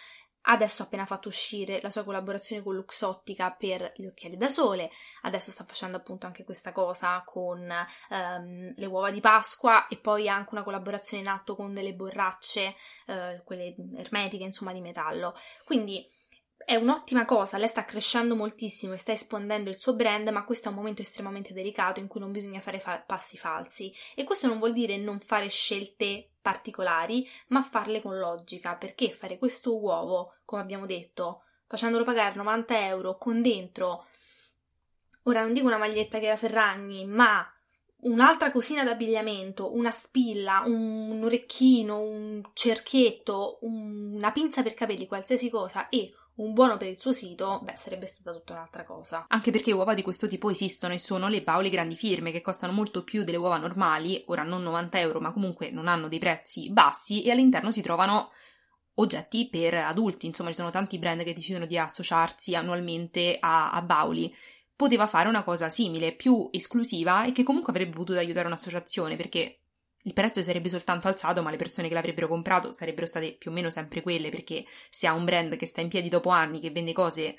Adesso 0.47 0.83
ha 0.83 0.85
appena 0.85 1.05
fatto 1.05 1.27
uscire 1.27 1.81
la 1.81 1.89
sua 1.89 2.03
collaborazione 2.03 2.61
con 2.61 2.75
Luxottica 2.75 3.51
per 3.51 3.93
gli 3.95 4.05
occhiali 4.05 4.37
da 4.37 4.49
sole, 4.49 4.91
adesso 5.23 5.51
sta 5.51 5.63
facendo 5.63 5.97
appunto 5.97 6.27
anche 6.27 6.43
questa 6.43 6.71
cosa 6.71 7.21
con 7.25 7.67
um, 8.09 8.73
le 8.75 8.85
uova 8.85 9.09
di 9.09 9.21
Pasqua 9.21 9.87
e 9.87 9.97
poi 9.97 10.29
anche 10.29 10.53
una 10.53 10.63
collaborazione 10.63 11.23
in 11.23 11.29
atto 11.29 11.55
con 11.55 11.73
delle 11.73 11.93
borracce, 11.93 12.75
uh, 13.07 13.43
quelle 13.43 13.75
ermetiche, 13.97 14.43
insomma, 14.43 14.71
di 14.71 14.81
metallo. 14.81 15.35
Quindi 15.65 16.07
è 16.57 16.75
un'ottima 16.75 17.25
cosa, 17.25 17.57
lei 17.57 17.67
sta 17.67 17.85
crescendo 17.85 18.35
moltissimo 18.35 18.93
e 18.93 18.97
sta 18.97 19.11
espandendo 19.11 19.69
il 19.69 19.79
suo 19.79 19.95
brand, 19.95 20.27
ma 20.29 20.45
questo 20.45 20.67
è 20.67 20.71
un 20.71 20.77
momento 20.77 21.01
estremamente 21.01 21.53
delicato 21.53 21.99
in 21.99 22.07
cui 22.07 22.19
non 22.19 22.31
bisogna 22.31 22.61
fare 22.61 22.79
fa- 22.79 23.03
passi 23.05 23.37
falsi. 23.37 23.93
E 24.15 24.23
questo 24.23 24.47
non 24.47 24.59
vuol 24.59 24.73
dire 24.73 24.97
non 24.97 25.19
fare 25.19 25.47
scelte 25.49 26.29
particolari, 26.41 27.27
ma 27.47 27.61
farle 27.61 28.01
con 28.01 28.17
logica, 28.17 28.75
perché 28.75 29.11
fare 29.11 29.37
questo 29.37 29.77
uovo, 29.79 30.35
come 30.45 30.61
abbiamo 30.61 30.85
detto, 30.85 31.43
facendolo 31.67 32.03
pagare 32.03 32.35
90 32.35 32.85
euro 32.87 33.17
con 33.17 33.41
dentro, 33.41 34.07
ora 35.23 35.41
non 35.41 35.53
dico 35.53 35.67
una 35.67 35.77
maglietta 35.77 36.19
che 36.19 36.27
era 36.27 36.37
Ferragni, 36.37 37.05
ma 37.05 37.47
un'altra 38.01 38.51
cosina 38.51 38.83
d'abbigliamento, 38.83 39.75
una 39.75 39.91
spilla, 39.91 40.63
un 40.65 41.21
orecchino, 41.23 41.99
un 41.99 42.41
cerchietto, 42.53 43.59
un... 43.61 44.13
una 44.15 44.31
pinza 44.31 44.63
per 44.63 44.73
capelli, 44.73 45.07
qualsiasi 45.07 45.49
cosa 45.49 45.89
e 45.89 46.13
un 46.35 46.53
buono 46.53 46.77
per 46.77 46.87
il 46.87 46.99
suo 46.99 47.13
sito, 47.13 47.61
beh, 47.63 47.75
sarebbe 47.77 48.07
stata 48.07 48.35
tutta 48.35 48.53
un'altra 48.53 48.83
cosa. 48.83 49.25
Anche 49.29 49.51
perché 49.51 49.71
uova 49.71 49.93
di 49.93 50.01
questo 50.01 50.27
tipo 50.27 50.49
esistono 50.49 50.93
e 50.93 50.97
sono 50.97 51.27
le 51.27 51.41
Paoli 51.41 51.69
grandi 51.69 51.95
firme 51.95 52.31
che 52.31 52.41
costano 52.41 52.73
molto 52.73 53.03
più 53.03 53.23
delle 53.23 53.37
uova 53.37 53.57
normali, 53.57 54.23
ora 54.27 54.43
non 54.43 54.61
90 54.63 54.99
euro, 54.99 55.21
ma 55.21 55.31
comunque 55.31 55.71
non 55.71 55.87
hanno 55.87 56.07
dei 56.07 56.19
prezzi 56.19 56.71
bassi 56.71 57.23
e 57.23 57.31
all'interno 57.31 57.71
si 57.71 57.81
trovano 57.81 58.31
oggetti 58.95 59.49
per 59.49 59.75
adulti, 59.75 60.25
insomma 60.25 60.49
ci 60.49 60.55
sono 60.55 60.71
tanti 60.71 60.99
brand 60.99 61.23
che 61.23 61.33
decidono 61.33 61.65
di 61.65 61.77
associarsi 61.77 62.55
annualmente 62.55 63.37
a, 63.39 63.71
a 63.71 63.81
Bauli. 63.81 64.33
Poteva 64.75 65.07
fare 65.07 65.29
una 65.29 65.43
cosa 65.43 65.69
simile, 65.69 66.13
più 66.13 66.49
esclusiva 66.51 67.25
e 67.25 67.31
che 67.31 67.43
comunque 67.43 67.71
avrebbe 67.71 67.95
potuto 67.95 68.19
aiutare 68.19 68.47
un'associazione 68.47 69.15
perché 69.15 69.61
il 70.05 70.13
prezzo 70.13 70.43
sarebbe 70.43 70.69
soltanto 70.69 71.07
alzato, 71.07 71.41
ma 71.41 71.49
le 71.49 71.57
persone 71.57 71.87
che 71.87 71.93
l'avrebbero 71.93 72.27
comprato 72.27 72.71
sarebbero 72.71 73.07
state 73.07 73.35
più 73.37 73.49
o 73.51 73.53
meno 73.53 73.69
sempre 73.69 74.01
quelle, 74.01 74.29
perché 74.29 74.63
se 74.89 75.07
ha 75.07 75.13
un 75.13 75.25
brand 75.25 75.55
che 75.55 75.65
sta 75.65 75.81
in 75.81 75.89
piedi 75.89 76.09
dopo 76.09 76.29
anni, 76.29 76.59
che 76.59 76.69
vende 76.69 76.93
cose 76.93 77.35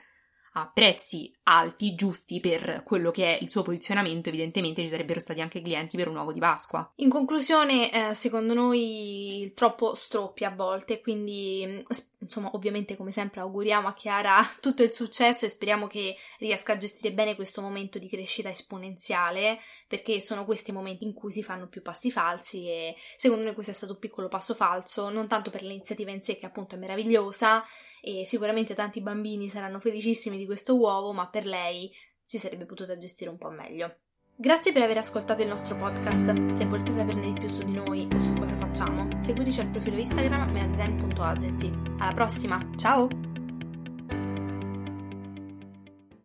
a 0.58 0.70
prezzi 0.72 1.30
alti, 1.44 1.94
giusti 1.94 2.40
per 2.40 2.82
quello 2.84 3.10
che 3.10 3.36
è 3.36 3.42
il 3.42 3.50
suo 3.50 3.62
posizionamento, 3.62 4.30
evidentemente 4.30 4.82
ci 4.82 4.88
sarebbero 4.88 5.20
stati 5.20 5.42
anche 5.42 5.60
clienti 5.60 5.96
per 5.96 6.08
un 6.08 6.16
uovo 6.16 6.32
di 6.32 6.40
Pasqua. 6.40 6.90
In 6.96 7.10
conclusione, 7.10 7.92
eh, 7.92 8.14
secondo 8.14 8.54
noi 8.54 9.52
troppo 9.54 9.94
stroppi 9.94 10.44
a 10.44 10.50
volte, 10.50 11.00
quindi 11.00 11.62
mm, 11.66 11.80
insomma, 12.20 12.50
ovviamente 12.54 12.96
come 12.96 13.10
sempre 13.10 13.40
auguriamo 13.40 13.86
a 13.86 13.94
Chiara 13.94 14.42
tutto 14.60 14.82
il 14.82 14.92
successo 14.92 15.44
e 15.44 15.50
speriamo 15.50 15.86
che 15.86 16.16
riesca 16.38 16.72
a 16.72 16.78
gestire 16.78 17.12
bene 17.12 17.34
questo 17.34 17.60
momento 17.60 17.98
di 17.98 18.08
crescita 18.08 18.48
esponenziale, 18.48 19.60
perché 19.86 20.22
sono 20.22 20.46
questi 20.46 20.72
momenti 20.72 21.04
in 21.04 21.12
cui 21.12 21.32
si 21.32 21.42
fanno 21.42 21.68
più 21.68 21.82
passi 21.82 22.10
falsi 22.10 22.66
e 22.66 22.96
secondo 23.18 23.44
noi 23.44 23.52
questo 23.52 23.72
è 23.72 23.74
stato 23.74 23.92
un 23.92 23.98
piccolo 23.98 24.28
passo 24.28 24.54
falso, 24.54 25.10
non 25.10 25.28
tanto 25.28 25.50
per 25.50 25.62
l'iniziativa 25.62 26.10
in 26.10 26.22
sé 26.22 26.38
che 26.38 26.46
appunto 26.46 26.76
è 26.76 26.78
meravigliosa, 26.78 27.62
e 28.08 28.24
sicuramente 28.24 28.72
tanti 28.72 29.00
bambini 29.00 29.48
saranno 29.48 29.80
felicissimi 29.80 30.38
questo 30.46 30.76
uovo, 30.76 31.12
ma 31.12 31.28
per 31.28 31.46
lei 31.46 31.92
si 32.24 32.38
sarebbe 32.38 32.64
potuta 32.64 32.96
gestire 32.96 33.30
un 33.30 33.38
po' 33.38 33.50
meglio. 33.50 33.96
Grazie 34.38 34.72
per 34.72 34.82
aver 34.82 34.98
ascoltato 34.98 35.40
il 35.40 35.48
nostro 35.48 35.76
podcast. 35.76 36.54
Se 36.54 36.66
volete 36.66 36.90
saperne 36.90 37.32
di 37.32 37.40
più 37.40 37.48
su 37.48 37.64
di 37.64 37.72
noi 37.72 38.06
o 38.12 38.20
su 38.20 38.34
cosa 38.34 38.56
facciamo, 38.56 39.08
seguiteci 39.18 39.60
al 39.60 39.70
profilo 39.70 39.96
Instagram 39.96 40.50
meazen.agency. 40.50 41.72
Alla 41.98 42.12
prossima, 42.12 42.60
ciao! 42.76 43.35